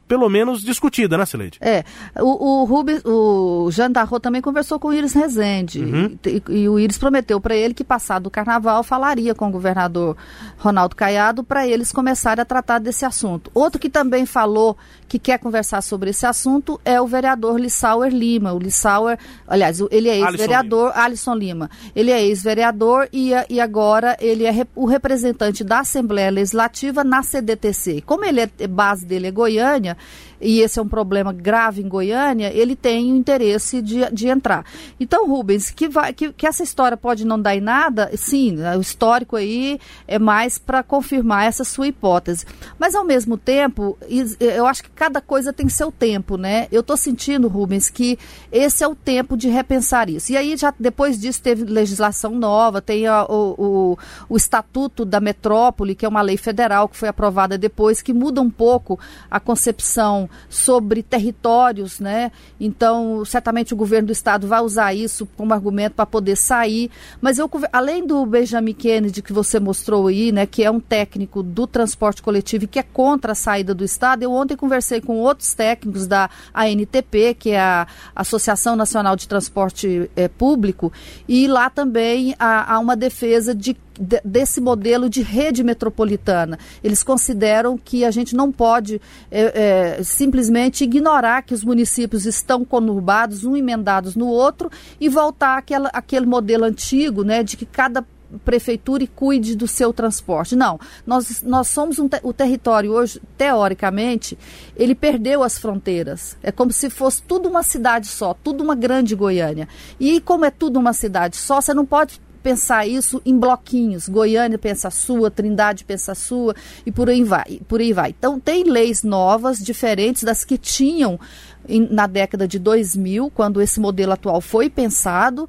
pelo 0.07 0.29
menos, 0.29 0.61
discutida, 0.61 1.17
né, 1.17 1.25
Sileide? 1.25 1.57
É. 1.61 1.83
O, 2.17 2.61
o, 2.61 2.63
Rubens, 2.63 3.01
o 3.05 3.69
Jean 3.71 3.91
Darro 3.91 4.19
também 4.19 4.41
conversou 4.41 4.79
com 4.79 4.89
o 4.89 4.93
Iris 4.93 5.13
Rezende. 5.13 5.83
Uhum. 5.83 6.17
E, 6.25 6.43
e, 6.49 6.69
o 6.69 6.79
Iris 6.79 6.97
prometeu 6.97 7.39
para 7.41 7.55
ele 7.55 7.73
que, 7.73 7.83
passado 7.83 8.27
o 8.27 8.31
carnaval, 8.31 8.83
falaria 8.83 9.35
com 9.35 9.47
o 9.47 9.51
governador 9.51 10.15
Ronaldo 10.57 10.95
Caiado 10.95 11.43
para 11.43 11.67
eles 11.67 11.91
começarem 11.91 12.41
a 12.41 12.45
tratar 12.45 12.79
desse 12.79 13.03
assunto. 13.03 13.51
Outro 13.53 13.79
que 13.79 13.89
também 13.89 14.25
falou 14.25 14.77
que 15.07 15.19
quer 15.19 15.39
conversar 15.39 15.81
sobre 15.81 16.11
esse 16.11 16.25
assunto 16.25 16.79
é 16.85 17.01
o 17.01 17.07
vereador 17.07 17.59
Lissauer 17.59 18.13
Lima. 18.13 18.53
O 18.53 18.59
Lissauer, 18.59 19.17
aliás, 19.47 19.79
ele 19.91 20.07
é 20.07 20.19
ex-vereador, 20.19 20.91
Alisson 20.95 21.33
Lima. 21.33 21.69
Ele 21.95 22.11
é 22.11 22.23
ex-vereador 22.23 23.09
e, 23.11 23.31
e 23.49 23.59
agora 23.59 24.15
ele 24.19 24.45
é 24.45 24.67
o 24.75 24.85
representante 24.85 25.63
da 25.63 25.79
Assembleia 25.79 26.29
Legislativa 26.29 27.03
na 27.03 27.23
CDTC 27.23 27.88
Como 28.01 28.25
ele 28.25 28.41
é 28.41 28.67
base 28.67 29.05
dele 29.05 29.27
é 29.27 29.31
Goiânia, 29.31 29.97
e 30.41 30.61
esse 30.61 30.79
é 30.79 30.81
um 30.81 30.87
problema 30.87 31.33
grave 31.33 31.81
em 31.81 31.87
Goiânia, 31.87 32.51
ele 32.53 32.75
tem 32.75 33.11
o 33.11 33.15
interesse 33.15 33.81
de, 33.81 34.09
de 34.11 34.27
entrar. 34.27 34.65
Então, 34.99 35.27
Rubens, 35.27 35.69
que, 35.69 35.87
vai, 35.87 36.13
que, 36.13 36.31
que 36.31 36.47
essa 36.47 36.63
história 36.63 36.95
pode 36.95 37.25
não 37.25 37.39
dar 37.39 37.55
em 37.55 37.61
nada, 37.61 38.09
sim, 38.15 38.55
o 38.77 38.81
histórico 38.81 39.35
aí 39.35 39.79
é 40.07 40.17
mais 40.17 40.57
para 40.57 40.81
confirmar 40.83 41.45
essa 41.45 41.63
sua 41.63 41.87
hipótese. 41.87 42.45
Mas, 42.77 42.95
ao 42.95 43.03
mesmo 43.03 43.37
tempo, 43.37 43.97
eu 44.39 44.65
acho 44.65 44.83
que 44.83 44.89
cada 44.89 45.21
coisa 45.21 45.51
tem 45.51 45.67
seu 45.67 45.91
tempo, 45.91 46.37
né? 46.37 46.67
Eu 46.71 46.81
estou 46.81 46.95
sentindo, 46.95 47.47
Rubens, 47.47 47.89
que 47.89 48.17
esse 48.51 48.83
é 48.83 48.87
o 48.87 48.95
tempo 48.95 49.35
de 49.35 49.49
repensar 49.49 50.09
isso. 50.09 50.31
E 50.31 50.37
aí, 50.37 50.55
já 50.55 50.73
depois 50.79 51.19
disso, 51.19 51.41
teve 51.41 51.63
legislação 51.63 52.31
nova, 52.31 52.81
tem 52.81 53.07
a, 53.07 53.25
o, 53.25 53.55
o, 53.57 53.97
o 54.29 54.37
Estatuto 54.37 55.03
da 55.03 55.19
Metrópole, 55.19 55.95
que 55.95 56.05
é 56.05 56.09
uma 56.09 56.21
lei 56.21 56.37
federal 56.37 56.87
que 56.87 56.95
foi 56.95 57.09
aprovada 57.09 57.57
depois, 57.57 58.01
que 58.01 58.13
muda 58.13 58.41
um 58.41 58.49
pouco 58.49 58.99
a 59.29 59.39
concepção 59.39 60.28
sobre 60.49 61.03
territórios, 61.03 61.99
né? 61.99 62.31
Então, 62.59 63.23
certamente 63.25 63.73
o 63.73 63.77
governo 63.77 64.07
do 64.07 64.11
estado 64.11 64.47
vai 64.47 64.61
usar 64.61 64.93
isso 64.93 65.27
como 65.37 65.53
argumento 65.53 65.93
para 65.93 66.05
poder 66.05 66.35
sair. 66.35 66.89
Mas 67.21 67.37
eu, 67.37 67.49
além 67.71 68.05
do 68.05 68.25
Benjamin 68.25 68.73
Kennedy 68.73 69.21
que 69.21 69.33
você 69.33 69.59
mostrou 69.59 70.07
aí, 70.07 70.31
né, 70.31 70.45
que 70.45 70.63
é 70.63 70.71
um 70.71 70.79
técnico 70.79 71.43
do 71.43 71.67
transporte 71.67 72.21
coletivo 72.21 72.65
e 72.65 72.67
que 72.67 72.79
é 72.79 72.83
contra 72.83 73.33
a 73.33 73.35
saída 73.35 73.73
do 73.73 73.83
estado, 73.83 74.23
eu 74.23 74.31
ontem 74.31 74.55
conversei 74.55 75.01
com 75.01 75.17
outros 75.17 75.53
técnicos 75.53 76.07
da 76.07 76.29
ANTP, 76.53 77.35
que 77.37 77.51
é 77.51 77.59
a 77.59 77.87
Associação 78.15 78.75
Nacional 78.75 79.15
de 79.15 79.27
Transporte 79.27 80.09
é, 80.15 80.27
Público, 80.27 80.91
e 81.27 81.47
lá 81.47 81.69
também 81.69 82.35
há, 82.39 82.73
há 82.73 82.79
uma 82.79 82.95
defesa 82.95 83.53
de 83.53 83.75
desse 84.23 84.61
modelo 84.61 85.09
de 85.09 85.21
rede 85.21 85.63
metropolitana. 85.63 86.57
Eles 86.81 87.03
consideram 87.03 87.77
que 87.77 88.05
a 88.05 88.11
gente 88.11 88.35
não 88.35 88.51
pode 88.51 89.01
é, 89.29 89.97
é, 89.99 90.03
simplesmente 90.03 90.85
ignorar 90.85 91.41
que 91.41 91.53
os 91.53 91.63
municípios 91.63 92.25
estão 92.25 92.63
conurbados, 92.63 93.43
um 93.43 93.57
emendados 93.57 94.15
no 94.15 94.27
outro, 94.27 94.71
e 94.99 95.09
voltar 95.09 95.57
àquela, 95.57 95.89
àquele 95.89 96.25
modelo 96.25 96.63
antigo, 96.63 97.23
né, 97.23 97.43
de 97.43 97.57
que 97.57 97.65
cada 97.65 98.05
prefeitura 98.45 99.03
e 99.03 99.07
cuide 99.07 99.55
do 99.55 99.67
seu 99.67 99.91
transporte. 99.91 100.55
Não, 100.55 100.79
nós, 101.05 101.41
nós 101.41 101.67
somos 101.67 101.97
um 101.99 102.07
te 102.07 102.19
o 102.21 102.31
território 102.31 102.91
hoje, 102.91 103.21
teoricamente, 103.37 104.37
ele 104.75 104.93
perdeu 104.93 105.43
as 105.43 105.57
fronteiras. 105.57 106.37
É 106.43 106.51
como 106.51 106.71
se 106.71 106.89
fosse 106.89 107.23
tudo 107.23 107.49
uma 107.49 107.63
cidade 107.63 108.07
só, 108.07 108.33
tudo 108.33 108.63
uma 108.63 108.75
grande 108.75 109.15
Goiânia. 109.15 109.67
E 109.99 110.21
como 110.21 110.45
é 110.45 110.51
tudo 110.51 110.79
uma 110.79 110.93
cidade 110.93 111.37
só, 111.37 111.59
você 111.59 111.73
não 111.73 111.85
pode 111.85 112.21
pensar 112.41 112.87
isso 112.87 113.21
em 113.25 113.37
bloquinhos. 113.37 114.07
Goiânia 114.07 114.57
pensa 114.57 114.87
a 114.87 114.91
sua, 114.91 115.29
Trindade 115.29 115.83
pensa 115.83 116.13
a 116.13 116.15
sua 116.15 116.55
e 116.85 116.91
por 116.91 117.09
aí 117.09 117.23
vai. 117.23 117.61
Por 117.67 117.79
aí 117.79 117.93
vai. 117.93 118.15
Então 118.17 118.39
tem 118.39 118.63
leis 118.63 119.03
novas, 119.03 119.59
diferentes 119.59 120.23
das 120.23 120.43
que 120.43 120.57
tinham 120.57 121.19
em, 121.67 121.87
na 121.91 122.07
década 122.07 122.47
de 122.47 122.57
2000, 122.59 123.31
quando 123.31 123.61
esse 123.61 123.79
modelo 123.79 124.13
atual 124.13 124.41
foi 124.41 124.69
pensado. 124.69 125.47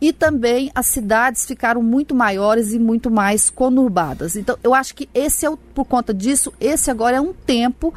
E 0.00 0.12
também 0.12 0.70
as 0.76 0.86
cidades 0.86 1.44
ficaram 1.44 1.82
muito 1.82 2.14
maiores 2.14 2.72
e 2.72 2.78
muito 2.78 3.10
mais 3.10 3.50
conurbadas. 3.50 4.36
Então, 4.36 4.56
eu 4.62 4.72
acho 4.72 4.94
que 4.94 5.08
esse 5.12 5.44
é 5.44 5.50
o, 5.50 5.56
por 5.56 5.84
conta 5.84 6.14
disso, 6.14 6.52
esse 6.60 6.88
agora 6.88 7.16
é 7.16 7.20
um 7.20 7.32
tempo 7.32 7.92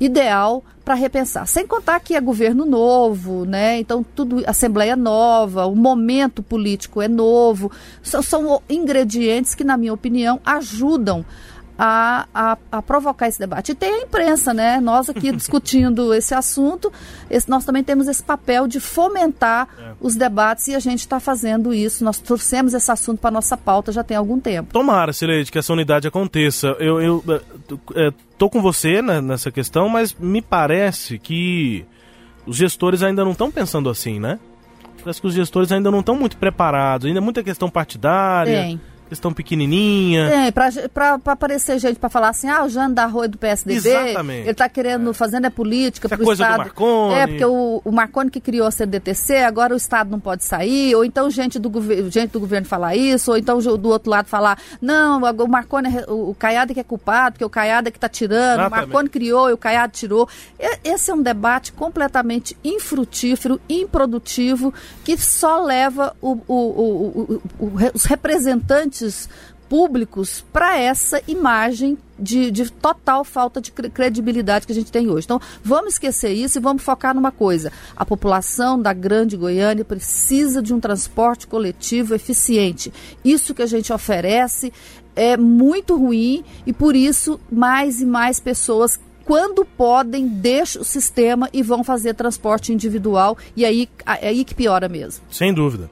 ideal 0.00 0.64
para 0.84 0.94
repensar. 0.94 1.46
Sem 1.46 1.66
contar 1.66 2.00
que 2.00 2.16
é 2.16 2.20
governo 2.20 2.64
novo, 2.64 3.44
né? 3.44 3.78
Então 3.78 4.02
tudo 4.02 4.42
assembleia 4.46 4.96
nova, 4.96 5.66
o 5.66 5.76
momento 5.76 6.42
político 6.42 7.02
é 7.02 7.06
novo. 7.06 7.70
São, 8.02 8.22
são 8.22 8.62
ingredientes 8.68 9.54
que, 9.54 9.62
na 9.62 9.76
minha 9.76 9.92
opinião, 9.92 10.40
ajudam 10.44 11.24
a, 11.82 12.26
a, 12.34 12.58
a, 12.70 12.82
provocar 12.82 13.26
esse 13.26 13.38
debate. 13.38 13.72
E 13.72 13.74
tem 13.74 13.90
a 13.90 13.98
imprensa, 14.02 14.52
né? 14.52 14.78
Nós 14.80 15.08
aqui 15.08 15.32
discutindo 15.32 16.12
esse 16.12 16.34
assunto, 16.34 16.92
esse, 17.30 17.48
nós 17.48 17.64
também 17.64 17.82
temos 17.82 18.06
esse 18.06 18.22
papel 18.22 18.68
de 18.68 18.78
fomentar 18.78 19.66
é. 19.78 19.92
os 19.98 20.14
debates 20.14 20.68
e 20.68 20.74
a 20.74 20.78
gente 20.78 21.00
está 21.00 21.18
fazendo 21.18 21.72
isso. 21.72 22.04
Nós 22.04 22.18
trouxemos 22.18 22.74
esse 22.74 22.92
assunto 22.92 23.18
para 23.18 23.30
nossa 23.30 23.56
pauta 23.56 23.92
já 23.92 24.04
tem 24.04 24.14
algum 24.14 24.38
tempo. 24.38 24.74
Tomara, 24.74 25.14
Sileide, 25.14 25.50
que 25.50 25.58
essa 25.58 25.72
unidade 25.72 26.06
aconteça. 26.06 26.76
Eu, 26.78 27.00
eu 27.00 27.24
é, 27.94 28.12
tô 28.36 28.50
com 28.50 28.60
você 28.60 29.00
né, 29.00 29.22
nessa 29.22 29.50
questão, 29.50 29.88
mas 29.88 30.12
me 30.12 30.42
parece 30.42 31.18
que 31.18 31.86
os 32.44 32.56
gestores 32.56 33.02
ainda 33.02 33.24
não 33.24 33.32
estão 33.32 33.50
pensando 33.50 33.88
assim, 33.88 34.20
né? 34.20 34.38
Parece 35.02 35.18
que 35.18 35.26
os 35.26 35.32
gestores 35.32 35.72
ainda 35.72 35.90
não 35.90 36.00
estão 36.00 36.14
muito 36.14 36.36
preparados, 36.36 37.06
ainda 37.06 37.20
é 37.20 37.22
muita 37.22 37.42
questão 37.42 37.70
partidária. 37.70 38.64
Tem 38.64 38.80
questão 39.10 39.32
pequenininha. 39.32 40.22
É, 40.28 40.50
pra, 40.52 40.68
pra, 40.94 41.18
pra 41.18 41.32
aparecer 41.32 41.80
gente 41.80 41.98
pra 41.98 42.08
falar 42.08 42.28
assim, 42.28 42.48
ah, 42.48 42.64
o 42.64 42.68
Jano 42.68 42.94
da 42.94 43.06
Rua 43.06 43.24
é 43.24 43.28
do 43.28 43.36
PSDB, 43.36 43.88
Exatamente. 43.88 44.46
ele 44.46 44.54
tá 44.54 44.68
querendo, 44.68 45.10
é. 45.10 45.12
fazendo 45.12 45.46
é 45.48 45.50
política 45.50 46.06
Essa 46.06 46.16
pro 46.16 46.24
coisa 46.24 46.44
Estado. 46.44 46.58
Do 46.58 46.64
Marconi. 46.64 47.14
É, 47.14 47.26
porque 47.26 47.44
o, 47.44 47.82
o 47.84 47.90
Marconi 47.90 48.30
que 48.30 48.40
criou 48.40 48.68
a 48.68 48.70
CDTC, 48.70 49.38
agora 49.38 49.74
o 49.74 49.76
Estado 49.76 50.10
não 50.10 50.20
pode 50.20 50.44
sair, 50.44 50.94
ou 50.94 51.04
então 51.04 51.28
gente 51.28 51.58
do, 51.58 51.70
gente 52.08 52.30
do 52.30 52.38
governo 52.38 52.68
falar 52.68 52.94
isso, 52.94 53.32
ou 53.32 53.36
então 53.36 53.58
do 53.58 53.88
outro 53.88 54.08
lado 54.08 54.26
falar, 54.26 54.56
não, 54.80 55.20
o 55.20 55.48
Marconi, 55.48 55.88
é, 55.88 56.04
o, 56.08 56.30
o 56.30 56.34
Caiado 56.34 56.72
que 56.72 56.78
é 56.78 56.84
culpado, 56.84 57.32
porque 57.32 57.44
o 57.44 57.50
Caiado 57.50 57.88
é 57.88 57.90
que 57.90 57.98
tá 57.98 58.08
tirando, 58.08 58.60
Exatamente. 58.60 58.72
o 58.72 58.76
Marconi 58.76 59.08
criou 59.08 59.50
e 59.50 59.52
o 59.52 59.58
Caiado 59.58 59.92
tirou. 59.92 60.28
Esse 60.84 61.10
é 61.10 61.14
um 61.14 61.22
debate 61.22 61.72
completamente 61.72 62.56
infrutífero, 62.62 63.60
improdutivo, 63.68 64.72
que 65.04 65.18
só 65.18 65.60
leva 65.60 66.14
o, 66.22 66.38
o, 66.46 67.40
o, 67.58 67.70
os 67.92 68.04
representantes 68.04 68.99
públicos 69.70 70.44
para 70.52 70.76
essa 70.76 71.22
imagem 71.28 71.96
de, 72.18 72.50
de, 72.50 72.70
total 72.72 73.24
falta 73.24 73.60
de 73.60 73.70
credibilidade 73.70 74.66
que 74.66 74.72
a 74.72 74.74
gente 74.74 74.90
tem 74.90 75.08
hoje. 75.08 75.26
Então, 75.26 75.40
vamos 75.62 75.94
esquecer 75.94 76.32
isso 76.32 76.58
e 76.58 76.60
vamos 76.60 76.82
focar 76.82 77.14
numa 77.14 77.30
coisa. 77.30 77.72
A 77.96 78.04
população 78.04 78.82
da 78.82 78.92
Grande 78.92 79.36
Goiânia 79.36 79.84
precisa 79.84 80.60
de 80.60 80.74
um 80.74 80.80
transporte 80.80 81.46
coletivo 81.46 82.16
eficiente. 82.16 82.92
Isso 83.24 83.54
que 83.54 83.62
a 83.62 83.66
gente 83.66 83.92
oferece 83.92 84.72
é 85.14 85.36
muito 85.36 85.96
ruim 85.96 86.44
e, 86.66 86.72
por 86.72 86.96
isso, 86.96 87.38
mais 87.50 88.00
e 88.00 88.06
mais 88.06 88.40
pessoas 88.40 88.98
quando 89.24 89.64
podem, 89.64 90.26
deixam 90.26 90.82
o 90.82 90.84
sistema 90.84 91.48
e 91.52 91.62
vão 91.62 91.84
fazer 91.84 92.14
transporte 92.14 92.72
individual. 92.72 93.38
E 93.54 93.64
aí, 93.64 93.88
é 94.20 94.28
aí 94.28 94.44
que 94.44 94.56
piora 94.56 94.88
mesmo. 94.88 95.24
Sem 95.30 95.54
dúvida. 95.54 95.88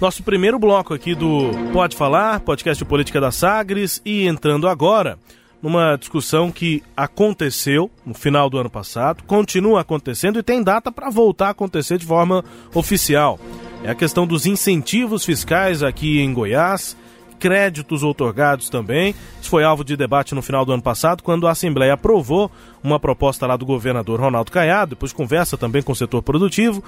Nosso 0.00 0.22
primeiro 0.22 0.58
bloco 0.58 0.92
aqui 0.92 1.14
do 1.14 1.50
Pode 1.72 1.96
Falar, 1.96 2.40
podcast 2.40 2.82
de 2.82 2.88
política 2.88 3.20
da 3.20 3.30
Sagres, 3.30 4.02
e 4.04 4.26
entrando 4.26 4.68
agora 4.68 5.18
numa 5.62 5.96
discussão 5.96 6.52
que 6.52 6.82
aconteceu 6.94 7.90
no 8.04 8.12
final 8.12 8.50
do 8.50 8.58
ano 8.58 8.68
passado, 8.68 9.24
continua 9.24 9.80
acontecendo 9.80 10.38
e 10.38 10.42
tem 10.42 10.62
data 10.62 10.92
para 10.92 11.08
voltar 11.08 11.46
a 11.46 11.50
acontecer 11.50 11.96
de 11.96 12.04
forma 12.04 12.44
oficial. 12.74 13.40
É 13.82 13.90
a 13.90 13.94
questão 13.94 14.26
dos 14.26 14.44
incentivos 14.44 15.24
fiscais 15.24 15.82
aqui 15.82 16.20
em 16.20 16.34
Goiás 16.34 16.96
créditos 17.38 18.02
outorgados 18.02 18.68
também. 18.68 19.14
Isso 19.40 19.50
foi 19.50 19.64
alvo 19.64 19.84
de 19.84 19.96
debate 19.96 20.34
no 20.34 20.42
final 20.42 20.64
do 20.64 20.72
ano 20.72 20.82
passado, 20.82 21.22
quando 21.22 21.46
a 21.46 21.50
Assembleia 21.50 21.94
aprovou 21.94 22.50
uma 22.82 23.00
proposta 23.00 23.46
lá 23.46 23.56
do 23.56 23.64
governador 23.64 24.20
Ronaldo 24.20 24.52
Caiado, 24.52 24.90
depois 24.90 25.12
conversa 25.12 25.56
também 25.56 25.82
com 25.82 25.92
o 25.92 25.96
setor 25.96 26.22
produtivo, 26.22 26.84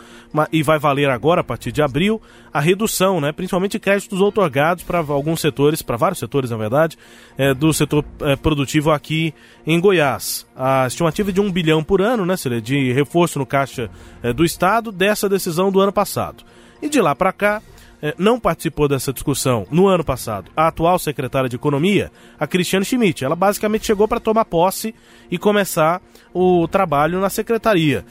e 0.53 0.63
vai 0.63 0.79
valer 0.79 1.09
agora, 1.09 1.41
a 1.41 1.45
partir 1.45 1.73
de 1.73 1.81
abril, 1.81 2.21
a 2.53 2.61
redução, 2.61 3.21
né, 3.21 3.33
principalmente 3.33 3.79
créditos 3.79 4.21
outorgados 4.21 4.85
para 4.85 4.99
alguns 4.99 5.41
setores, 5.41 5.81
para 5.81 5.97
vários 5.97 6.19
setores, 6.19 6.51
na 6.51 6.57
verdade, 6.57 6.99
é, 7.39 7.55
do 7.55 7.73
setor 7.73 8.05
é, 8.21 8.37
produtivo 8.37 8.91
aqui 8.91 9.33
em 9.67 9.81
Goiás. 9.81 10.47
A 10.55 10.87
estimativa 10.87 11.31
é 11.31 11.33
de 11.33 11.41
um 11.41 11.51
bilhão 11.51 11.83
por 11.83 12.03
ano, 12.03 12.27
né, 12.27 12.35
de 12.63 12.93
reforço 12.93 13.39
no 13.39 13.47
caixa 13.47 13.91
é, 14.23 14.33
do 14.33 14.45
Estado, 14.45 14.93
dessa 14.93 15.29
decisão 15.29 15.73
do 15.73 15.81
ano 15.81 15.93
passado. 15.93 16.45
E 16.83 16.89
de 16.91 17.01
lá 17.01 17.15
para 17.15 17.33
cá, 17.33 17.63
não 18.19 18.39
participou 18.39 18.89
dessa 18.89 19.13
discussão 19.13 19.67
no 19.71 19.87
ano 19.87 20.05
passado 20.05 20.51
a 20.57 20.69
atual 20.69 20.99
secretária 20.99 21.49
de 21.49 21.57
Economia, 21.57 22.11
a 22.39 22.47
Cristiane 22.47 22.85
Schmidt. 22.85 23.25
Ela 23.25 23.37
basicamente 23.37 23.87
chegou 23.87 24.07
para 24.07 24.21
tomar 24.21 24.45
posse 24.45 24.95
e 25.31 25.39
começar 25.39 26.01
o 26.33 26.69
trabalho 26.69 27.21
na 27.21 27.31
secretaria. 27.31 28.05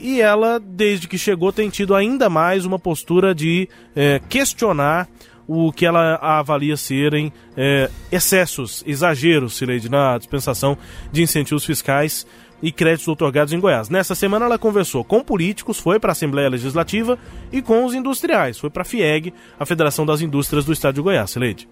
E 0.00 0.20
ela, 0.20 0.60
desde 0.60 1.08
que 1.08 1.18
chegou, 1.18 1.52
tem 1.52 1.68
tido 1.68 1.94
ainda 1.94 2.30
mais 2.30 2.64
uma 2.64 2.78
postura 2.78 3.34
de 3.34 3.68
eh, 3.96 4.20
questionar 4.28 5.08
o 5.46 5.72
que 5.72 5.86
ela 5.86 6.16
avalia 6.16 6.76
serem 6.76 7.32
eh, 7.56 7.90
excessos, 8.12 8.84
exageros, 8.86 9.56
Sileide, 9.56 9.88
na 9.88 10.18
dispensação 10.18 10.76
de 11.10 11.22
incentivos 11.22 11.64
fiscais 11.64 12.26
e 12.62 12.72
créditos 12.72 13.08
otorgados 13.08 13.52
em 13.52 13.60
Goiás. 13.60 13.88
Nessa 13.88 14.14
semana 14.14 14.46
ela 14.46 14.58
conversou 14.58 15.04
com 15.04 15.22
políticos, 15.22 15.78
foi 15.78 15.98
para 15.98 16.10
a 16.10 16.12
Assembleia 16.12 16.48
Legislativa 16.48 17.18
e 17.52 17.62
com 17.62 17.84
os 17.84 17.94
industriais, 17.94 18.58
foi 18.58 18.70
para 18.70 18.82
a 18.82 18.84
FIEG, 18.84 19.32
a 19.58 19.64
Federação 19.64 20.04
das 20.04 20.20
Indústrias 20.20 20.64
do 20.64 20.72
Estado 20.72 20.96
de 20.96 21.00
Goiás. 21.00 21.36
Leide. 21.36 21.68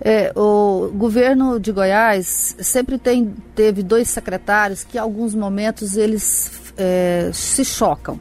É, 0.00 0.32
o 0.34 0.90
governo 0.94 1.60
de 1.60 1.72
Goiás 1.72 2.56
sempre 2.58 2.98
tem, 2.98 3.34
teve 3.54 3.82
dois 3.82 4.08
secretários 4.08 4.84
que 4.84 4.96
em 4.96 5.00
alguns 5.00 5.34
momentos 5.34 5.96
eles 5.96 6.72
é, 6.76 7.30
se 7.32 7.64
chocam 7.64 8.18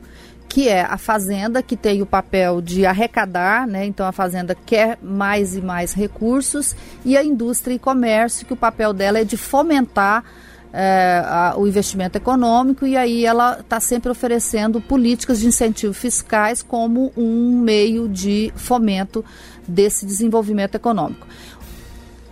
que 0.49 0.67
é 0.67 0.82
a 0.82 0.97
fazenda 0.97 1.62
que 1.62 1.77
tem 1.77 2.01
o 2.01 2.08
papel 2.08 2.60
de 2.60 2.84
arrecadar, 2.84 3.67
né? 3.67 3.86
Então 3.86 4.03
a 4.08 4.12
fazenda 4.12 4.55
quer 4.55 4.97
mais 4.99 5.55
e 5.55 5.62
mais 5.62 5.93
recursos 5.93 6.75
e 7.05 7.15
a 7.15 7.23
indústria 7.23 7.75
e 7.75 7.79
comércio 7.79 8.47
que 8.47 8.53
o 8.53 8.58
papel 8.58 8.91
dela 8.91 9.19
é 9.19 9.23
de 9.23 9.38
fomentar 9.38 10.23
é, 10.71 11.21
a, 11.25 11.55
o 11.58 11.67
investimento 11.67 12.17
econômico 12.17 12.86
e 12.86 12.95
aí 12.95 13.25
ela 13.25 13.60
está 13.60 13.79
sempre 13.79 14.12
oferecendo 14.12 14.79
políticas 14.79 15.39
de 15.39 15.47
incentivo 15.47 15.93
fiscais 15.93 16.62
como 16.62 17.12
um 17.17 17.60
meio 17.60 18.08
de 18.08 18.51
fomento 18.55 19.23
desse 19.67 20.05
desenvolvimento 20.05 20.75
econômico 20.75 21.27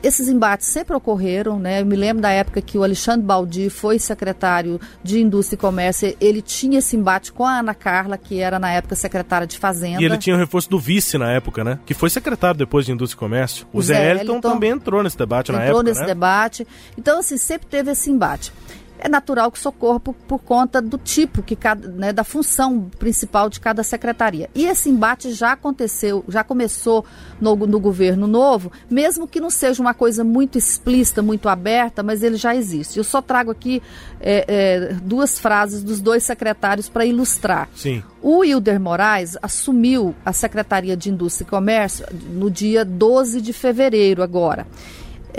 esses 0.02 0.28
embates 0.28 0.68
sempre 0.68 0.96
ocorreram, 0.96 1.60
né? 1.60 1.82
Eu 1.82 1.86
me 1.86 1.96
lembro 1.96 2.22
da 2.22 2.30
época 2.30 2.62
que 2.62 2.78
o 2.78 2.84
Alexandre 2.84 3.26
Baldi 3.26 3.70
foi 3.70 4.00
secretário 4.00 4.80
de 5.04 5.20
Indústria 5.20 5.56
e 5.56 5.60
Comércio, 5.60 6.16
ele 6.20 6.42
tinha 6.42 6.80
esse 6.80 6.96
embate 6.96 7.32
com 7.32 7.46
a 7.46 7.60
Ana 7.60 7.74
Carla, 7.74 8.18
que 8.18 8.40
era 8.40 8.60
na 8.60 8.72
época 8.72 8.96
secretária 8.96 9.48
de 9.48 9.58
Fazenda. 9.58 10.02
E 10.02 10.06
ele 10.06 10.18
tinha 10.18 10.36
o 10.36 10.40
reforço 10.40 10.70
do 10.70 10.80
vice 10.80 11.18
na 11.18 11.32
época, 11.32 11.64
né? 11.64 11.80
Que 11.86 11.94
foi 11.94 12.10
secretário 12.10 12.58
depois 12.58 12.86
de 12.86 12.92
Indústria 12.92 13.18
e 13.18 13.20
Comércio. 13.20 13.68
O, 13.74 13.80
o 13.80 13.82
Zé, 13.82 14.12
Elton, 14.12 14.40
também 14.40 14.72
entrou 14.72 15.02
nesse 15.02 15.18
debate 15.18 15.52
na 15.52 15.60
época, 15.60 15.70
Entrou 15.70 15.84
nesse 15.84 16.02
né? 16.02 16.08
debate. 16.08 16.68
Então, 16.98 17.20
assim, 17.20 17.38
sempre 17.38 17.68
teve 17.68 17.92
esse 17.92 18.10
embate 18.10 18.52
é 19.00 19.08
natural 19.08 19.52
que 19.52 19.60
socorra 19.60 20.00
por, 20.00 20.14
por 20.14 20.40
conta 20.40 20.82
do 20.82 20.98
tipo, 20.98 21.44
que 21.44 21.56
cada, 21.56 21.88
né, 21.88 22.12
da 22.12 22.24
função 22.24 22.90
principal 22.98 23.50
de 23.50 23.60
cada 23.60 23.84
secretaria. 23.84 24.50
E 24.56 24.66
esse 24.66 24.90
embate 24.90 25.32
já 25.32 25.54
aconteceu, 25.54 26.24
já 26.28 26.44
começou 26.44 27.06
no, 27.40 27.56
no 27.56 27.80
governo 27.80 28.28
novo, 28.28 28.72
mesmo 28.90 29.28
que 29.28 29.40
não 29.40 29.50
seja 29.50 29.82
uma 29.82 29.94
coisa 29.94 30.24
muito 30.24 30.58
explícita, 30.58 31.22
muito 31.22 31.48
aberta, 31.50 32.02
mas 32.02 32.24
ele 32.24 32.38
já 32.38 32.56
existe. 32.56 32.98
Eu 32.98 33.04
só 33.04 33.22
trago 33.22 33.52
aqui 33.52 33.82
é, 34.20 34.46
é, 34.48 34.94
duas 35.02 35.40
frases 35.40 35.84
dos 35.84 36.02
dois 36.02 36.24
secretários 36.24 36.90
para 36.90 37.06
ilustrar. 37.06 37.70
Sim. 37.76 38.04
O 38.22 38.44
Hilder 38.44 38.80
Moraes 38.80 39.38
assumiu 39.42 40.16
a 40.26 40.34
Secretaria 40.34 40.98
de 40.98 41.10
Indústria 41.10 41.46
e 41.46 41.50
Comércio 41.50 42.06
no 42.32 42.50
dia 42.50 42.84
12 42.84 43.42
de 43.42 43.54
fevereiro 43.54 44.24
agora. 44.24 44.66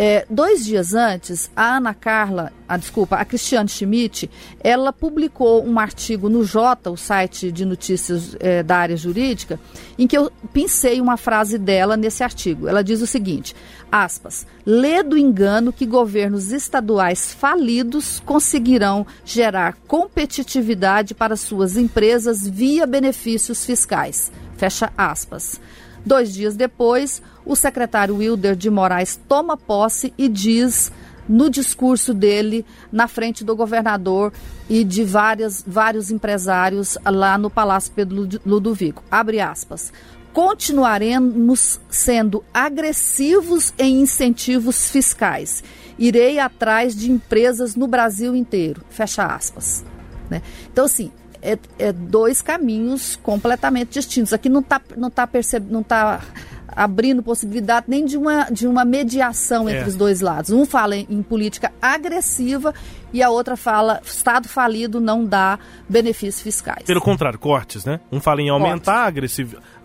É, 0.01 0.25
dois 0.31 0.65
dias 0.65 0.95
antes, 0.95 1.51
a 1.57 1.77
Ana 1.77 1.93
Carla, 1.93 2.53
a, 2.69 2.77
desculpa, 2.77 3.17
a 3.17 3.25
Cristiane 3.25 3.69
Schmidt, 3.69 4.31
ela 4.63 4.93
publicou 4.93 5.67
um 5.67 5.77
artigo 5.77 6.29
no 6.29 6.45
Jota, 6.45 6.89
o 6.89 6.97
site 6.97 7.51
de 7.51 7.65
notícias 7.65 8.37
é, 8.39 8.63
da 8.63 8.77
área 8.77 8.97
jurídica, 8.97 9.59
em 9.99 10.07
que 10.07 10.17
eu 10.17 10.31
pensei 10.53 11.01
uma 11.01 11.17
frase 11.17 11.59
dela 11.59 11.97
nesse 11.97 12.23
artigo. 12.23 12.69
Ela 12.69 12.85
diz 12.85 13.03
o 13.03 13.09
seguinte, 13.09 13.57
aspas, 13.91 14.47
lê 14.65 15.03
do 15.03 15.19
engano 15.19 15.73
que 15.73 15.85
governos 15.85 16.53
estaduais 16.53 17.35
falidos 17.35 18.23
conseguirão 18.25 19.05
gerar 19.25 19.77
competitividade 19.89 21.13
para 21.13 21.35
suas 21.35 21.77
empresas 21.77 22.47
via 22.47 22.87
benefícios 22.87 23.67
fiscais. 23.67 24.31
Fecha 24.57 24.93
aspas. 24.97 25.61
Dois 26.07 26.33
dias 26.33 26.57
depois, 26.57 27.21
o 27.49 27.57
secretário 27.57 28.17
Wilder 28.17 28.55
de 28.55 28.69
Moraes 28.69 29.19
toma 29.27 29.57
posse 29.57 30.13
e 30.19 30.29
diz 30.29 30.93
no 31.27 31.51
discurso 31.51 32.15
dele 32.15 32.65
na 32.93 33.09
frente 33.09 33.45
do 33.45 33.57
governador 33.57 34.33
e 34.69 34.85
de 34.85 35.03
várias, 35.03 35.65
vários 35.67 36.11
empresários 36.11 36.97
lá 37.05 37.37
no 37.37 37.51
Palácio 37.51 37.93
Pedro 37.93 38.29
Ludovico. 38.45 39.03
Abre 39.11 39.41
aspas. 39.41 39.93
Continuaremos 40.33 41.81
sendo 41.89 42.45
agressivos 42.53 43.73
em 43.79 44.03
incentivos 44.03 44.91
fiscais. 44.91 45.65
Irei 45.99 46.39
atrás 46.39 46.95
de 46.95 47.11
empresas 47.11 47.75
no 47.75 47.87
Brasil 47.87 48.37
inteiro. 48.37 48.83
Fecha 48.91 49.25
aspas. 49.27 49.85
Né? 50.31 50.43
Então, 50.71 50.85
assim, 50.85 51.11
é, 51.43 51.59
é, 51.79 51.93
dois 51.93 52.43
caminhos 52.43 53.17
completamente 53.17 53.95
distintos. 53.95 54.33
Aqui 54.33 54.49
não 54.49 54.61
está 54.61 54.81
não 54.97 55.11
tá 55.11 55.27
percebendo, 55.27 55.73
não 55.73 55.83
tá 55.83 56.21
abrindo 56.69 57.23
possibilidade 57.23 57.87
nem 57.89 58.05
de 58.05 58.17
uma, 58.17 58.45
de 58.51 58.67
uma 58.67 58.85
mediação 58.85 59.69
entre 59.69 59.85
é. 59.85 59.87
os 59.87 59.95
dois 59.95 60.21
lados. 60.21 60.51
Um 60.51 60.65
fala 60.65 60.97
em, 60.97 61.07
em, 61.09 61.23
política 61.23 61.73
agressiva 61.81 62.75
e 63.13 63.23
a 63.23 63.31
outra 63.31 63.57
fala 63.57 64.01
Estado 64.05 64.49
falido 64.49 65.01
não 65.01 65.25
dá 65.25 65.59
benefícios 65.89 66.43
fiscais. 66.43 66.85
Pelo 66.85 67.01
contrário, 67.01 67.39
cortes, 67.39 67.85
né? 67.85 68.01
Um 68.11 68.21
fala 68.21 68.41
em 68.41 68.49
aumentar 68.49 69.13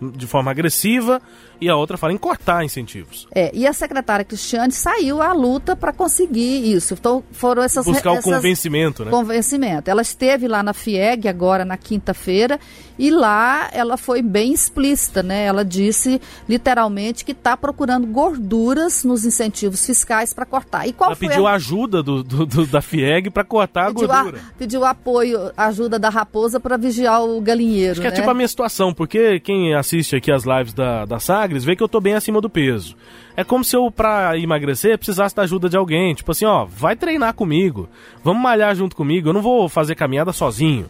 de 0.00 0.26
forma 0.26 0.50
agressiva 0.50 1.20
e 1.60 1.68
a 1.68 1.76
outra 1.76 1.96
fala 1.96 2.12
em 2.12 2.18
cortar 2.18 2.64
incentivos. 2.64 3.26
É, 3.34 3.50
e 3.54 3.66
a 3.66 3.72
secretária 3.72 4.24
Cristiane 4.24 4.72
saiu 4.72 5.22
à 5.22 5.32
luta 5.32 5.76
para 5.76 5.92
conseguir 5.92 6.72
isso. 6.74 6.94
Então 6.94 7.22
foram 7.32 7.62
essas 7.62 7.84
buscar 7.84 8.12
essas, 8.12 8.26
o 8.26 8.30
convencimento, 8.30 9.04
né? 9.04 9.10
Convencimento. 9.10 9.90
Ela 9.90 10.02
esteve 10.02 10.48
lá 10.48 10.62
na 10.62 10.74
FIEG 10.74 11.28
agora 11.28 11.64
na 11.64 11.76
quinta-feira 11.76 12.58
E 12.98 13.10
lá 13.10 13.68
ela 13.72 13.96
foi 13.96 14.22
bem 14.22 14.52
explícita, 14.52 15.22
né? 15.22 15.44
Ela 15.44 15.64
disse 15.64 16.20
literalmente 16.48 17.24
que 17.24 17.32
está 17.32 17.56
procurando 17.56 18.06
gorduras 18.06 19.04
nos 19.04 19.24
incentivos 19.24 19.84
fiscais 19.84 20.32
para 20.34 20.44
cortar. 20.44 20.86
E 20.86 20.92
qual 20.92 21.10
ela 21.10 21.16
foi 21.16 21.28
pediu 21.28 21.46
a... 21.46 21.54
ajuda 21.54 22.02
do, 22.02 22.22
do, 22.22 22.46
do 22.46 22.66
da 22.66 22.82
FIEG 22.82 23.13
para 23.30 23.44
cortar 23.44 23.92
pediu 23.92 24.10
a 24.10 24.22
gordura. 24.22 24.38
A, 24.38 24.58
pediu 24.58 24.84
apoio, 24.84 25.52
ajuda 25.56 25.98
da 25.98 26.08
raposa 26.08 26.58
para 26.58 26.76
vigiar 26.76 27.22
o 27.24 27.40
galinheiro. 27.40 27.92
Acho 27.92 28.00
que 28.00 28.08
né? 28.08 28.12
é 28.12 28.16
tipo 28.16 28.30
a 28.30 28.34
minha 28.34 28.48
situação, 28.48 28.92
porque 28.92 29.40
quem 29.40 29.74
assiste 29.74 30.16
aqui 30.16 30.30
as 30.30 30.44
lives 30.44 30.72
da, 30.72 31.04
da 31.04 31.18
Sagres 31.18 31.64
vê 31.64 31.74
que 31.76 31.82
eu 31.82 31.88
tô 31.88 32.00
bem 32.00 32.14
acima 32.14 32.40
do 32.40 32.50
peso. 32.50 32.96
É 33.36 33.42
como 33.42 33.64
se 33.64 33.76
eu, 33.76 33.90
pra 33.90 34.38
emagrecer, 34.38 34.96
precisasse 34.96 35.34
da 35.34 35.42
ajuda 35.42 35.68
de 35.68 35.76
alguém. 35.76 36.14
Tipo 36.14 36.30
assim, 36.30 36.44
ó, 36.44 36.64
vai 36.64 36.94
treinar 36.94 37.34
comigo. 37.34 37.88
Vamos 38.22 38.42
malhar 38.42 38.74
junto 38.76 38.94
comigo. 38.94 39.28
Eu 39.28 39.32
não 39.32 39.42
vou 39.42 39.68
fazer 39.68 39.94
caminhada 39.94 40.32
sozinho. 40.32 40.88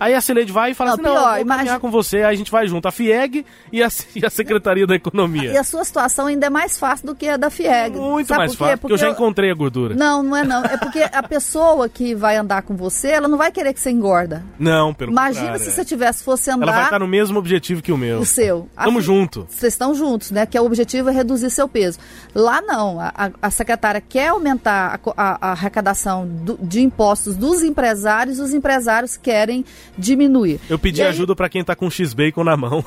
Aí 0.00 0.14
a 0.14 0.20
Cileide 0.20 0.52
vai 0.52 0.70
e 0.72 0.74
fala 0.74 0.90
Não, 0.90 0.94
assim, 0.94 1.02
não, 1.04 1.12
pior, 1.12 1.20
eu 1.22 1.30
vou 1.32 1.40
imagina- 1.40 1.56
caminhar 1.56 1.80
com 1.80 1.90
você, 1.90 2.16
aí 2.18 2.24
a 2.24 2.34
gente 2.34 2.50
vai 2.50 2.66
junto. 2.66 2.86
A 2.88 2.92
FIEG 2.92 3.44
e 3.72 3.82
a, 3.82 3.88
e 4.16 4.24
a 4.24 4.30
Secretaria 4.30 4.86
da 4.86 4.94
Economia. 4.94 5.52
E 5.52 5.56
a 5.56 5.64
sua 5.64 5.84
situação 5.84 6.26
ainda 6.26 6.46
é 6.46 6.50
mais 6.50 6.78
fácil 6.78 7.06
do 7.06 7.14
que 7.14 7.28
a 7.28 7.36
da 7.36 7.50
FIEG. 7.50 7.96
Muito 7.96 8.28
Sabe 8.28 8.38
mais 8.38 8.52
por 8.52 8.58
fácil, 8.64 8.78
porque 8.78 8.92
eu 8.92 8.98
já 8.98 9.10
encontrei 9.10 9.50
a 9.50 9.54
gordura. 9.54 9.94
Não, 9.94 10.22
não 10.22 10.36
é 10.36 10.44
não. 10.44 10.64
É 10.64 10.76
porque 10.76 11.00
a 11.00 11.22
pessoa 11.22 11.88
que 11.88 12.14
vai 12.14 12.36
andar 12.36 12.62
com 12.62 12.76
você, 12.76 13.08
ela 13.08 13.28
não 13.28 13.38
vai 13.38 13.50
querer 13.52 13.72
que 13.72 13.80
você 13.80 13.90
engorda. 13.90 14.44
Não, 14.58 14.92
pelo 14.94 15.12
Imagina 15.12 15.58
se 15.58 15.68
é. 15.68 15.70
você 15.72 15.84
tivesse 15.84 16.24
fosse 16.24 16.50
andar 16.50 16.64
Ela 16.66 16.72
vai 16.72 16.84
estar 16.84 16.98
no 16.98 17.08
mesmo 17.08 17.38
objetivo 17.38 17.82
que 17.82 17.92
o 17.92 17.96
meu. 17.96 18.20
o 18.20 18.24
seu. 18.26 18.68
Tamo 18.76 18.98
Assim, 18.98 19.06
junto. 19.06 19.46
Vocês 19.50 19.72
estão 19.72 19.94
juntos, 19.94 20.30
né? 20.30 20.46
Que 20.46 20.58
o 20.58 20.64
objetivo 20.64 21.08
é 21.10 21.12
reduzir 21.12 21.50
seu 21.50 21.68
peso. 21.68 21.98
Lá 22.34 22.60
não. 22.60 23.00
A, 23.00 23.30
a- 23.40 23.50
secretária 23.50 24.00
quer 24.00 24.28
aumentar 24.28 25.00
a 25.06 25.14
a, 25.16 25.48
a 25.48 25.52
arrecadação 25.52 26.26
do- 26.26 26.58
de 26.60 26.80
impostos 26.80 27.36
dos 27.36 27.62
empresários, 27.62 28.38
os 28.40 28.52
empresários 28.52 29.16
querem 29.16 29.64
diminuir. 29.96 30.60
Eu 30.68 30.78
pedi 30.78 31.00
E 31.00 31.02
aí- 31.02 31.08
ajuda 31.10 31.34
pra 31.36 31.48
quem 31.48 31.62
tá 31.64 31.74
com 31.76 31.90
X-Bacon 31.90 32.44
na 32.44 32.56
mão. 32.56 32.84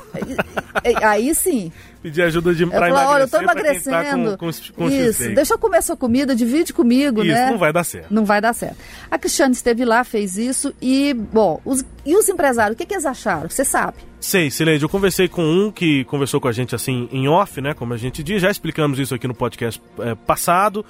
Aí, 0.84 0.94
aí 1.04 1.34
sim. 1.34 1.72
pedi 2.02 2.22
ajuda 2.22 2.54
de, 2.54 2.62
Eu 2.62 2.68
pra 2.70 2.88
falo, 2.88 3.10
olha, 3.10 3.22
eu 3.22 3.28
tô 3.28 3.36
quem 3.38 3.44
emagrecendo. 3.44 3.90
tá 4.30 4.36
com, 4.36 4.50
com, 4.50 4.50
com 4.74 4.88
Isso, 4.88 5.34
deixa 5.34 5.54
eu 5.54 5.58
comer 5.58 5.82
sua 5.82 5.96
comida, 5.96 6.34
divide 6.34 6.72
comigo, 6.72 7.22
Isso, 7.22 7.32
né? 7.34 7.50
não 7.50 7.58
vai 7.58 7.72
dar 7.72 7.84
certo. 7.84 8.06
Não 8.12 8.24
vai 8.24 8.40
dar 8.40 8.52
certo. 8.54 8.76
A 9.10 9.18
Cristiane 9.18 9.52
esteve 9.54 9.84
lá, 9.84 10.04
fez 10.04 10.36
isso 10.38 10.72
e, 10.80 11.12
bom, 11.14 11.60
os, 11.64 11.84
e 12.06 12.16
os 12.16 12.28
empresários, 12.28 12.74
o 12.74 12.78
que, 12.78 12.86
que 12.86 12.94
eles 12.94 13.06
acharam? 13.06 13.48
Você 13.50 13.64
sabe. 13.64 13.96
Sei, 14.20 14.50
Sileide, 14.50 14.82
eu 14.84 14.88
conversei 14.88 15.28
com 15.28 15.42
um 15.44 15.70
que 15.70 16.04
conversou 16.04 16.40
com 16.40 16.48
a 16.48 16.52
gente 16.52 16.74
assim 16.74 17.08
em 17.12 17.28
off, 17.28 17.60
né? 17.60 17.72
Como 17.74 17.94
a 17.94 17.96
gente 17.96 18.22
diz, 18.22 18.42
já 18.42 18.50
explicamos 18.50 18.98
isso 18.98 19.14
aqui 19.14 19.28
no 19.28 19.34
podcast 19.34 19.80
é, 20.00 20.14
passado. 20.14 20.84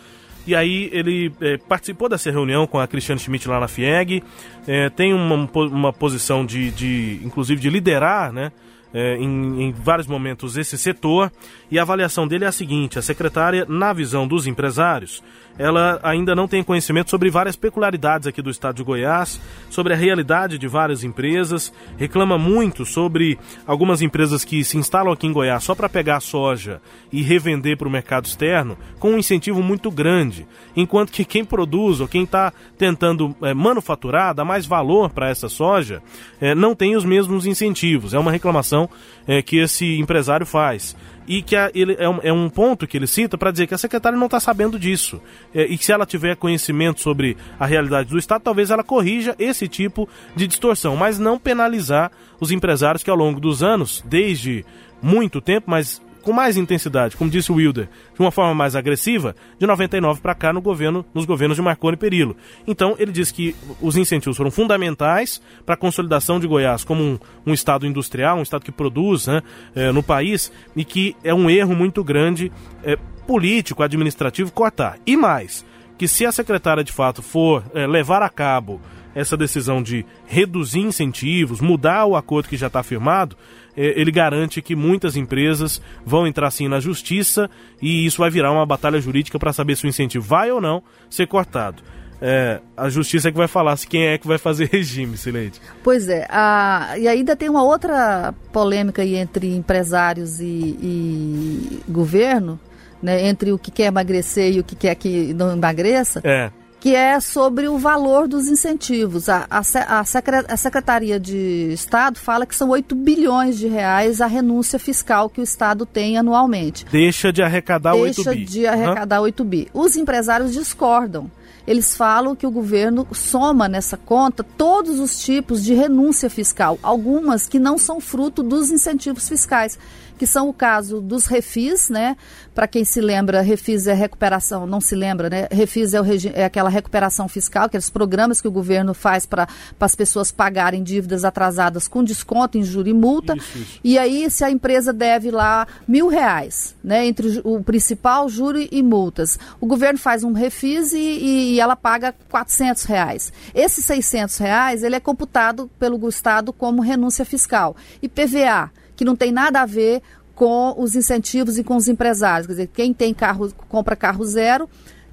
E 0.49 0.57
aí 0.57 0.89
ele 0.95 1.31
é, 1.43 1.59
participou 1.59 2.09
dessa 2.09 2.31
reunião 2.31 2.67
com 2.67 2.81
a 2.81 2.87
Cristiane 2.87 3.21
Schmidt 3.21 3.47
lá 3.47 3.61
na 3.61 3.69
FIEG, 3.69 4.23
é, 4.67 4.89
tem 4.89 5.13
uma, 5.13 5.49
uma 5.55 5.93
posição 5.93 6.45
de, 6.45 6.71
de, 6.71 7.21
inclusive, 7.23 7.61
de 7.61 7.69
liderar, 7.69 8.33
né? 8.33 8.51
é, 8.93 9.17
em, 9.17 9.63
em 9.63 9.73
vários 9.73 10.07
momentos 10.07 10.57
esse 10.57 10.79
setor. 10.79 11.31
E 11.71 11.79
a 11.79 11.83
avaliação 11.83 12.27
dele 12.27 12.45
é 12.45 12.49
a 12.49 12.53
seguinte: 12.53 12.99
a 12.99 13.03
secretária, 13.03 13.67
na 13.69 13.93
visão 13.93 14.27
dos 14.27 14.47
empresários, 14.47 15.23
ela 15.59 15.99
ainda 16.03 16.35
não 16.35 16.47
tem 16.47 16.63
conhecimento 16.63 17.11
sobre 17.11 17.29
várias 17.31 17.57
peculiaridades 17.57 18.27
aqui 18.27 18.41
do 18.41 18.51
estado 18.51 18.77
de 18.77 18.85
Goiás, 18.85 19.41
sobre 19.69 19.93
a 19.93 19.97
realidade 19.97 20.57
de 20.57 20.69
várias 20.69 21.03
empresas, 21.03 21.73
reclama 21.97 22.39
muito 22.39 22.87
sobre 22.87 23.39
algumas 23.67 24.01
empresas 24.01 24.45
que 24.45 24.63
se 24.63 24.79
instalam 24.79 25.13
aqui 25.13 25.27
em 25.27 25.33
Goiás 25.33 25.65
só 25.65 25.75
para 25.75 25.89
pegar 25.89 26.21
soja 26.21 26.81
e 27.13 27.23
revender 27.23 27.77
para 27.77 27.89
o 27.89 27.91
mercado 27.91 28.27
externo, 28.27 28.79
com 28.99 29.13
um 29.13 29.19
incentivo 29.19 29.63
muito 29.63 29.91
grande, 29.91 30.47
enquanto 30.77 31.13
que 31.13 31.25
quem 31.25 31.45
produz 31.45 32.01
ou 32.01 32.07
quem 32.07 32.23
está 32.23 32.53
tentando 32.77 33.35
é, 33.43 33.53
manufaturar, 33.53 34.35
dar 34.35 34.45
mais 34.45 34.65
valor 34.65 35.11
para 35.11 35.29
essa 35.29 35.49
soja, 35.49 36.03
é, 36.41 36.55
não 36.55 36.75
tem 36.75 36.97
os 36.97 37.05
mesmos 37.05 37.47
incentivos. 37.47 38.15
É 38.15 38.19
uma 38.19 38.31
reclamação 38.31 38.89
é, 39.27 39.43
que 39.43 39.59
esse 39.59 39.99
empresário 39.99 40.47
faz 40.47 40.97
e 41.29 41.43
que 41.43 41.55
a- 41.55 41.71
ele, 41.75 41.95
é, 41.99 42.09
um, 42.09 42.19
é 42.23 42.33
um 42.33 42.49
ponto 42.49 42.87
que 42.87 42.97
ele 42.97 43.07
cita 43.07 43.37
para 43.37 43.51
dizer 43.51 43.67
que 43.67 43.75
a 43.75 43.79
secretária 43.79 44.19
não 44.19 44.27
está 44.27 44.41
sabendo 44.41 44.79
disso. 44.79 45.21
É, 45.55 45.65
e 45.65 45.77
que 45.77 45.85
se 45.85 45.93
ela 45.93 46.07
tiver 46.07 46.35
conhecimento 46.37 47.01
sobre 47.03 47.37
a 47.61 47.67
realidade 47.67 48.09
do 48.09 48.19
Estado, 48.19 48.43
talvez 48.43 48.71
ela 48.71 48.83
corrija 48.83 49.37
esse 49.39 49.69
tipo 49.69 50.09
de 50.35 50.47
distorção, 50.47 50.97
mas 50.97 51.19
não 51.19 51.39
penalizar 51.39 52.11
os 52.41 52.51
empresários 52.51 53.03
que 53.03 53.11
ao 53.11 53.17
longo 53.17 53.39
dos 53.39 53.63
anos, 53.63 54.03
desde 54.07 54.65
muito 55.03 55.41
tempo, 55.41 55.71
mas 55.71 56.01
com 56.29 56.33
mais 56.35 56.59
intensidade, 56.59 57.17
como 57.17 57.31
disse 57.31 57.51
o 57.51 57.55
Wilder, 57.55 57.89
de 58.15 58.21
uma 58.21 58.31
forma 58.31 58.55
mais 58.55 58.77
agressiva, 58.77 59.35
de 59.59 59.67
99 59.67 60.21
para 60.21 60.35
cá 60.35 60.53
no 60.53 60.61
governo, 60.61 61.03
nos 61.15 61.25
governos 61.25 61.57
de 61.57 61.63
Marconi 61.63 61.95
e 61.95 61.97
Perillo. 61.97 62.37
Então, 62.67 62.95
ele 62.99 63.11
diz 63.11 63.33
que 63.33 63.57
os 63.81 63.97
incentivos 63.97 64.37
foram 64.37 64.51
fundamentais 64.51 65.41
para 65.65 65.75
a 65.75 65.79
consolidação 65.79 66.39
de 66.39 66.47
Goiás 66.47 66.85
como 66.85 67.03
um, 67.03 67.19
um 67.47 67.55
estado 67.55 67.87
industrial, 67.87 68.37
um 68.37 68.43
estado 68.43 68.63
que 68.63 68.71
produz 68.71 69.27
né, 69.27 69.41
eh, 69.75 69.91
no 69.91 70.03
país, 70.03 70.53
e 70.77 70.85
que 70.85 71.17
é 71.25 71.33
um 71.33 71.49
erro 71.49 71.75
muito 71.75 72.05
grande 72.05 72.53
eh, 72.85 72.99
político, 73.27 73.83
administrativo, 73.83 74.53
cortar. 74.53 74.99
E 75.07 75.17
mais, 75.17 75.65
que 75.97 76.07
se 76.07 76.27
a 76.27 76.31
secretária 76.31 76.85
de 76.85 76.93
fato 76.93 77.23
for 77.23 77.65
eh, 77.73 77.87
levar 77.87 78.21
a 78.21 78.29
cabo 78.29 78.83
essa 79.15 79.37
decisão 79.37 79.83
de 79.83 80.05
reduzir 80.27 80.81
incentivos, 80.81 81.61
mudar 81.61 82.05
o 82.07 82.15
acordo 82.17 82.49
que 82.49 82.57
já 82.57 82.67
está 82.69 82.83
firmado, 82.83 83.37
eh, 83.77 83.95
ele 84.01 84.11
garante 84.11 84.61
que 84.63 84.77
muitas 84.77 85.17
empresas 85.17 85.81
vão 86.05 86.27
entrar 86.27 86.51
sim 86.51 86.69
na 86.69 86.79
justiça 86.81 87.49
e 87.81 88.05
isso 88.07 88.19
vai 88.19 88.31
virar 88.31 88.53
uma 88.53 88.65
batalha 88.67 89.01
jurídica 89.01 89.39
para 89.39 89.53
saber 89.53 89.77
se 89.77 89.85
o 89.85 89.89
incentivo 89.89 90.25
vai 90.25 90.51
ou 90.51 90.61
não 90.61 90.83
ser 91.11 91.27
cortado. 91.27 91.83
É, 92.21 92.61
a 92.77 92.89
justiça 92.89 93.29
é 93.29 93.31
que 93.31 93.39
vai 93.39 93.47
falar 93.47 93.77
se 93.77 93.87
quem 93.87 94.07
é 94.09 94.19
que 94.19 94.27
vai 94.27 94.39
fazer 94.39 94.69
regime, 94.73 95.17
Sileide. 95.17 95.61
Pois 95.85 96.09
é, 96.09 96.27
a- 96.29 96.95
e 96.99 97.07
ainda 97.07 97.37
tem 97.37 97.49
uma 97.49 97.63
outra 97.63 98.35
polêmica 98.53 99.03
aí 99.03 99.15
entre 99.15 99.55
empresários 99.55 100.41
e, 100.41 100.45
e 100.83 101.81
governo, 101.89 102.59
né, 103.01 103.29
entre 103.29 103.53
o 103.53 103.59
que 103.59 103.71
quer 103.71 103.85
emagrecer 103.85 104.53
e 104.53 104.59
o 104.59 104.65
que 104.65 104.75
quer 104.75 104.95
que 104.97 105.33
não 105.35 105.53
emagreça, 105.53 106.21
É, 106.25 106.51
que 106.81 106.95
é 106.95 107.19
sobre 107.19 107.67
o 107.69 107.77
valor 107.77 108.29
dos 108.29 108.47
incentivos. 108.49 109.29
A, 109.29 109.47
a, 109.51 109.59
a 109.59 110.05
secre- 110.05 110.45
a 110.49 110.57
Secretaria 110.57 111.19
de 111.19 111.71
Estado 111.73 112.19
fala 112.19 112.47
que 112.47 112.55
são 112.55 112.69
8 112.71 112.95
bilhões 112.95 113.59
de 113.59 113.67
reais 113.67 114.21
a 114.21 114.27
renúncia 114.27 114.79
fiscal 114.79 115.29
que 115.29 115.41
o 115.41 115.45
Estado 115.45 115.85
tem 115.85 116.17
anualmente. 116.17 116.85
deixa 116.91 117.33
de 117.33 117.43
arrecadar 117.43 117.95
8 117.95 118.15
Deixa 118.17 118.31
bi. 118.33 118.45
de 118.45 118.67
arrecadar 118.67 119.21
8 119.21 119.43
bi. 119.45 119.69
Os 119.75 119.97
empresários 119.97 120.53
discordam. 120.53 121.31
Eles 121.67 121.95
falam 121.95 122.35
que 122.35 122.47
o 122.47 122.51
governo 122.51 123.07
soma 123.13 123.69
nessa 123.69 123.97
conta 123.99 124.43
todos 124.43 124.99
os 125.01 125.19
tipos 125.23 125.63
de 125.63 125.75
renúncia 125.75 126.31
fiscal, 126.31 126.79
algumas 126.83 127.47
que 127.47 127.59
não 127.59 127.77
são 127.77 128.01
fruto 128.01 128.43
dos 128.43 128.71
incentivos 128.71 129.29
fiscais, 129.29 129.79
que 130.19 130.27
são 130.27 130.49
o 130.49 130.53
caso 130.53 131.01
dos 131.01 131.27
refis, 131.27 131.91
né? 131.91 132.17
Para 132.55 132.67
quem 132.67 132.85
se 132.85 133.01
lembra, 133.01 133.41
refis 133.41 133.87
é 133.87 133.95
recuperação, 133.95 134.67
não 134.67 134.81
se 134.81 134.97
lembra, 134.97 135.29
né? 135.31 135.47
Refis 135.51 135.95
é, 135.95 135.99
é 136.35 136.45
aquela 136.45 136.71
recuperação 136.71 137.29
fiscal, 137.29 137.67
aqueles 137.67 137.91
programas 137.91 138.41
que 138.41 138.49
o 138.49 138.53
governo 138.53 138.95
faz 138.95 139.27
para 139.27 139.47
as 139.79 139.95
pessoas 139.95 140.33
pagarem 140.33 140.83
dívidas 140.83 141.25
atrasadas 141.25 141.87
com 141.87 142.03
desconto 142.03 142.57
em 142.57 142.65
juro 142.65 142.89
e 142.89 142.95
multa. 142.95 143.37
Isso, 143.37 143.59
isso. 143.59 143.81
E 143.85 143.99
aí, 143.99 144.31
se 144.31 144.45
a 144.45 144.51
empresa 144.51 144.93
deve 144.93 145.31
lá 145.31 145.67
mil 145.87 146.09
reais, 146.09 146.75
né, 146.83 147.07
entre 147.07 147.41
o 147.45 147.59
o 147.59 147.63
principal, 147.63 148.29
juro 148.29 148.59
e 148.59 148.83
multas, 148.83 149.39
o 149.61 149.67
governo 149.67 149.99
faz 149.99 150.23
um 150.23 150.33
refis 150.33 150.93
e, 150.93 150.99
e 150.99 151.61
ela 151.61 151.77
paga 151.77 152.15
400 152.31 152.85
reais. 152.85 153.33
Esses 153.55 153.85
600 153.85 154.39
reais, 154.39 154.83
ele 154.83 154.97
é 154.97 155.01
computado 155.01 155.71
pelo 155.79 156.09
Estado 156.09 156.53
como 156.53 156.81
renúncia 156.81 157.25
fiscal. 157.25 157.77
E 158.01 158.09
PVA, 158.09 158.71
que 158.99 159.05
não 159.05 159.15
tem 159.15 159.31
nada 159.31 159.61
a 159.61 159.67
ver 159.67 160.03
com 160.35 160.75
os 160.77 160.97
incentivos 160.97 161.57
e 161.57 161.63
com 161.63 161.77
os 161.77 161.87
empresários. 161.87 162.47
Quer 162.49 162.53
dizer, 162.55 162.67
quem 162.75 162.93
tem 162.93 163.15
carro, 163.15 163.53
compra 163.69 163.95
carro 163.95 164.25
zero, 164.25 164.69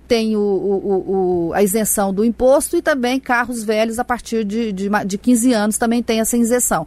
tem 0.08 0.36
o, 0.36 0.40
o- 0.40 1.48
o- 1.50 1.54
a 1.54 1.62
isenção 1.62 2.12
do 2.12 2.26
imposto 2.26 2.76
e 2.78 2.82
também 2.82 3.20
carros 3.20 3.64
velhos 3.64 4.00
a 4.00 4.04
partir 4.04 4.44
de, 4.44 4.72
de, 4.74 4.90
de 5.06 5.18
15 5.20 5.54
anos 5.54 5.78
também 5.78 6.02
tem 6.02 6.20
essa 6.20 6.36
isenção. 6.36 6.86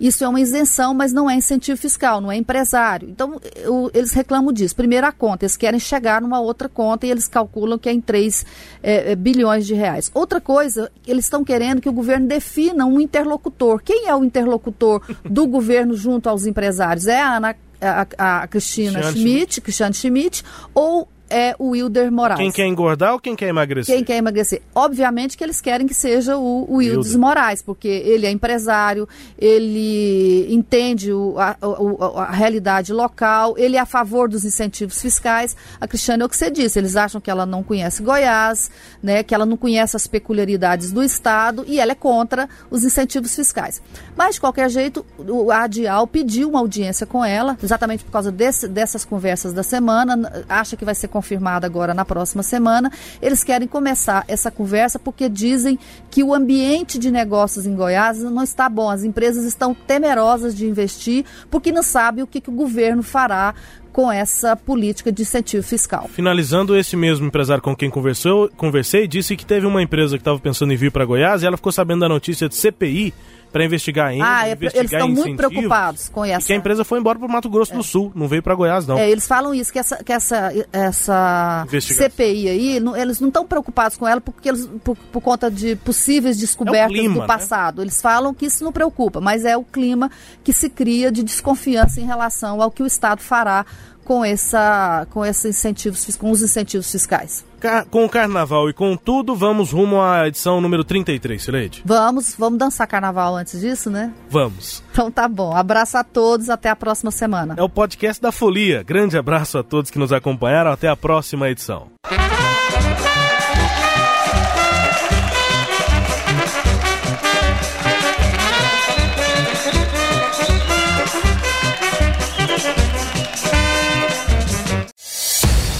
Isso 0.00 0.24
é 0.24 0.28
uma 0.28 0.40
isenção, 0.40 0.94
mas 0.94 1.12
não 1.12 1.28
é 1.28 1.34
incentivo 1.34 1.78
fiscal, 1.78 2.20
não 2.20 2.32
é 2.32 2.36
empresário. 2.36 3.08
Então, 3.10 3.38
o- 3.68 3.90
eles 3.92 4.12
reclamam 4.12 4.52
disso. 4.52 4.74
Primeiro 4.74 5.06
a 5.06 5.12
conta, 5.12 5.44
eles 5.44 5.56
querem 5.56 5.78
chegar 5.78 6.22
numa 6.22 6.40
outra 6.40 6.68
conta 6.68 7.06
e 7.06 7.10
eles 7.10 7.28
calculam 7.28 7.78
que 7.78 7.88
é 7.88 7.92
em 7.92 8.00
3 8.00 8.46
eh, 8.82 9.12
eh, 9.12 9.14
bilhões 9.14 9.66
de 9.66 9.74
reais. 9.74 10.10
Outra 10.14 10.40
coisa, 10.40 10.90
eles 11.06 11.26
estão 11.26 11.44
querendo 11.44 11.80
que 11.82 11.88
o 11.88 11.92
governo 11.92 12.26
defina 12.26 12.86
um 12.86 12.98
interlocutor. 12.98 13.82
Quem 13.84 14.08
é 14.08 14.14
o 14.16 14.24
interlocutor 14.24 15.02
do 15.24 15.46
governo 15.48 15.94
junto 15.94 16.28
aos 16.28 16.46
empresários? 16.46 17.06
É 17.06 17.20
a 17.20 17.36
Ana 17.36 17.56
a, 17.82 18.06
a- 18.42 18.46
Cristina 18.46 18.92
Cristiane 19.00 19.18
Schmidt, 19.18 19.60
Cristiane 19.60 19.94
Schmidt, 19.94 20.44
ou 20.74 21.08
é 21.30 21.54
o 21.58 21.70
Wilder 21.70 22.10
Moraes. 22.10 22.40
Quem 22.40 22.50
quer 22.50 22.66
engordar 22.66 23.12
ou 23.12 23.20
quem 23.20 23.36
quer 23.36 23.48
emagrecer? 23.48 23.94
Quem 23.94 24.04
quer 24.04 24.16
emagrecer. 24.16 24.62
Obviamente 24.74 25.36
que 25.36 25.44
eles 25.44 25.60
querem 25.60 25.86
que 25.86 25.94
seja 25.94 26.36
o, 26.36 26.66
o 26.68 26.76
Wilder. 26.76 27.18
Moraes, 27.18 27.62
porque 27.62 27.88
ele 27.88 28.26
é 28.26 28.30
empresário, 28.30 29.08
ele 29.38 30.46
entende 30.52 31.12
o, 31.12 31.38
a, 31.38 31.56
a, 31.60 32.22
a, 32.22 32.30
realidade 32.30 32.92
local, 32.92 33.54
ele 33.56 33.76
é 33.76 33.80
a 33.80 33.86
favor 33.86 34.28
dos 34.28 34.44
incentivos 34.44 35.00
fiscais. 35.00 35.56
A 35.80 35.86
Cristiane 35.86 36.22
é 36.22 36.26
o 36.26 36.28
que 36.28 36.36
você 36.36 36.50
disse, 36.50 36.78
eles 36.78 36.96
acham 36.96 37.20
que 37.20 37.30
ela 37.30 37.46
não 37.46 37.62
conhece 37.62 38.02
Goiás, 38.02 38.70
né, 39.02 39.22
que 39.22 39.34
ela 39.34 39.46
não 39.46 39.56
conhece 39.56 39.96
as 39.96 40.06
peculiaridades 40.06 40.90
do 40.92 41.02
Estado 41.02 41.64
e 41.66 41.78
ela 41.78 41.92
é 41.92 41.94
contra 41.94 42.48
os 42.70 42.84
incentivos 42.84 43.34
fiscais. 43.34 43.82
Mas, 44.16 44.34
de 44.34 44.40
qualquer 44.40 44.68
jeito, 44.68 45.04
a 45.52 45.64
ADIAL 45.64 46.06
pediu 46.06 46.48
uma 46.48 46.58
audiência 46.58 47.06
com 47.06 47.24
ela, 47.24 47.56
exatamente 47.62 48.04
por 48.04 48.10
causa 48.10 48.32
desse, 48.32 48.66
dessas 48.66 49.04
conversas 49.04 49.52
da 49.52 49.62
semana, 49.62 50.44
acha 50.48 50.76
que 50.76 50.84
vai 50.84 50.94
ser 50.94 51.08
confirmada 51.20 51.66
agora 51.66 51.92
na 51.92 52.04
próxima 52.04 52.42
semana. 52.42 52.90
Eles 53.20 53.44
querem 53.44 53.68
começar 53.68 54.24
essa 54.26 54.50
conversa 54.50 54.98
porque 54.98 55.28
dizem 55.28 55.78
que 56.10 56.24
o 56.24 56.32
ambiente 56.32 56.98
de 56.98 57.10
negócios 57.10 57.66
em 57.66 57.74
Goiás 57.74 58.18
não 58.22 58.42
está 58.42 58.68
bom. 58.68 58.88
As 58.88 59.04
empresas 59.04 59.44
estão 59.44 59.74
temerosas 59.74 60.56
de 60.56 60.66
investir 60.66 61.26
porque 61.50 61.70
não 61.70 61.82
sabem 61.82 62.24
o 62.24 62.26
que, 62.26 62.40
que 62.40 62.48
o 62.48 62.54
governo 62.54 63.02
fará 63.02 63.54
com 63.92 64.10
essa 64.10 64.56
política 64.56 65.12
de 65.12 65.22
incentivo 65.22 65.62
fiscal. 65.62 66.08
Finalizando, 66.08 66.76
esse 66.76 66.96
mesmo 66.96 67.26
empresário 67.26 67.62
com 67.62 67.74
quem 67.76 67.90
conversou, 67.90 68.48
conversei 68.56 69.06
disse 69.06 69.36
que 69.36 69.44
teve 69.44 69.66
uma 69.66 69.82
empresa 69.82 70.16
que 70.16 70.22
estava 70.22 70.38
pensando 70.38 70.72
em 70.72 70.76
vir 70.76 70.90
para 70.90 71.04
Goiás 71.04 71.42
e 71.42 71.46
ela 71.46 71.56
ficou 71.56 71.72
sabendo 71.72 72.00
da 72.00 72.08
notícia 72.08 72.48
de 72.48 72.54
CPI 72.54 73.12
para 73.52 73.64
investigar 73.64 74.08
ainda. 74.08 74.24
Ah, 74.26 74.48
é, 74.48 74.52
investigar 74.52 74.80
eles 74.80 74.92
estão 74.92 75.08
muito 75.08 75.36
preocupados 75.36 76.08
com 76.08 76.24
essa. 76.24 76.46
que 76.46 76.52
a 76.52 76.56
empresa 76.56 76.84
foi 76.84 76.98
embora 76.98 77.18
para 77.18 77.26
o 77.26 77.30
Mato 77.30 77.48
Grosso 77.48 77.72
é. 77.72 77.76
do 77.76 77.82
Sul, 77.82 78.12
não 78.14 78.28
veio 78.28 78.42
para 78.42 78.54
Goiás, 78.54 78.86
não. 78.86 78.98
É, 78.98 79.10
eles 79.10 79.26
falam 79.26 79.54
isso, 79.54 79.72
que 79.72 79.78
essa, 79.78 80.02
que 80.02 80.12
essa, 80.12 80.52
essa 80.72 81.66
CPI 81.68 82.48
aí, 82.48 82.80
não, 82.80 82.96
eles 82.96 83.20
não 83.20 83.28
estão 83.28 83.46
preocupados 83.46 83.96
com 83.96 84.06
ela 84.06 84.20
porque 84.20 84.48
eles, 84.48 84.68
por, 84.84 84.96
por 84.96 85.20
conta 85.20 85.50
de 85.50 85.76
possíveis 85.76 86.38
descobertas 86.38 86.90
é 86.90 87.00
clima, 87.00 87.14
do 87.14 87.20
né? 87.20 87.26
passado. 87.26 87.78
Né? 87.78 87.84
Eles 87.84 88.00
falam 88.00 88.32
que 88.32 88.46
isso 88.46 88.64
não 88.64 88.72
preocupa, 88.72 89.20
mas 89.20 89.44
é 89.44 89.56
o 89.56 89.64
clima 89.64 90.10
que 90.44 90.52
se 90.52 90.70
cria 90.70 91.10
de 91.10 91.22
desconfiança 91.22 92.00
em 92.00 92.04
relação 92.04 92.62
ao 92.62 92.70
que 92.70 92.82
o 92.82 92.86
Estado 92.86 93.20
fará 93.20 93.64
com, 94.10 94.24
essa, 94.24 95.06
com 95.10 95.24
esses 95.24 95.44
incentivos, 95.44 96.16
com 96.16 96.32
os 96.32 96.42
incentivos 96.42 96.90
fiscais. 96.90 97.46
Com 97.92 98.06
o 98.06 98.08
carnaval 98.08 98.68
e 98.68 98.72
com 98.72 98.96
tudo, 98.96 99.36
vamos 99.36 99.70
rumo 99.70 100.02
à 100.02 100.26
edição 100.26 100.60
número 100.60 100.82
33, 100.82 101.40
Sileide. 101.40 101.82
Vamos, 101.84 102.34
vamos 102.36 102.58
dançar 102.58 102.88
carnaval 102.88 103.36
antes 103.36 103.60
disso, 103.60 103.88
né? 103.88 104.12
Vamos. 104.28 104.82
Então 104.90 105.12
tá 105.12 105.28
bom. 105.28 105.54
Abraço 105.54 105.96
a 105.96 106.02
todos, 106.02 106.50
até 106.50 106.68
a 106.68 106.74
próxima 106.74 107.12
semana. 107.12 107.54
É 107.56 107.62
o 107.62 107.68
podcast 107.68 108.20
da 108.20 108.32
Folia. 108.32 108.82
Grande 108.82 109.16
abraço 109.16 109.58
a 109.58 109.62
todos 109.62 109.92
que 109.92 109.98
nos 109.98 110.12
acompanharam, 110.12 110.72
até 110.72 110.88
a 110.88 110.96
próxima 110.96 111.48
edição. 111.48 111.86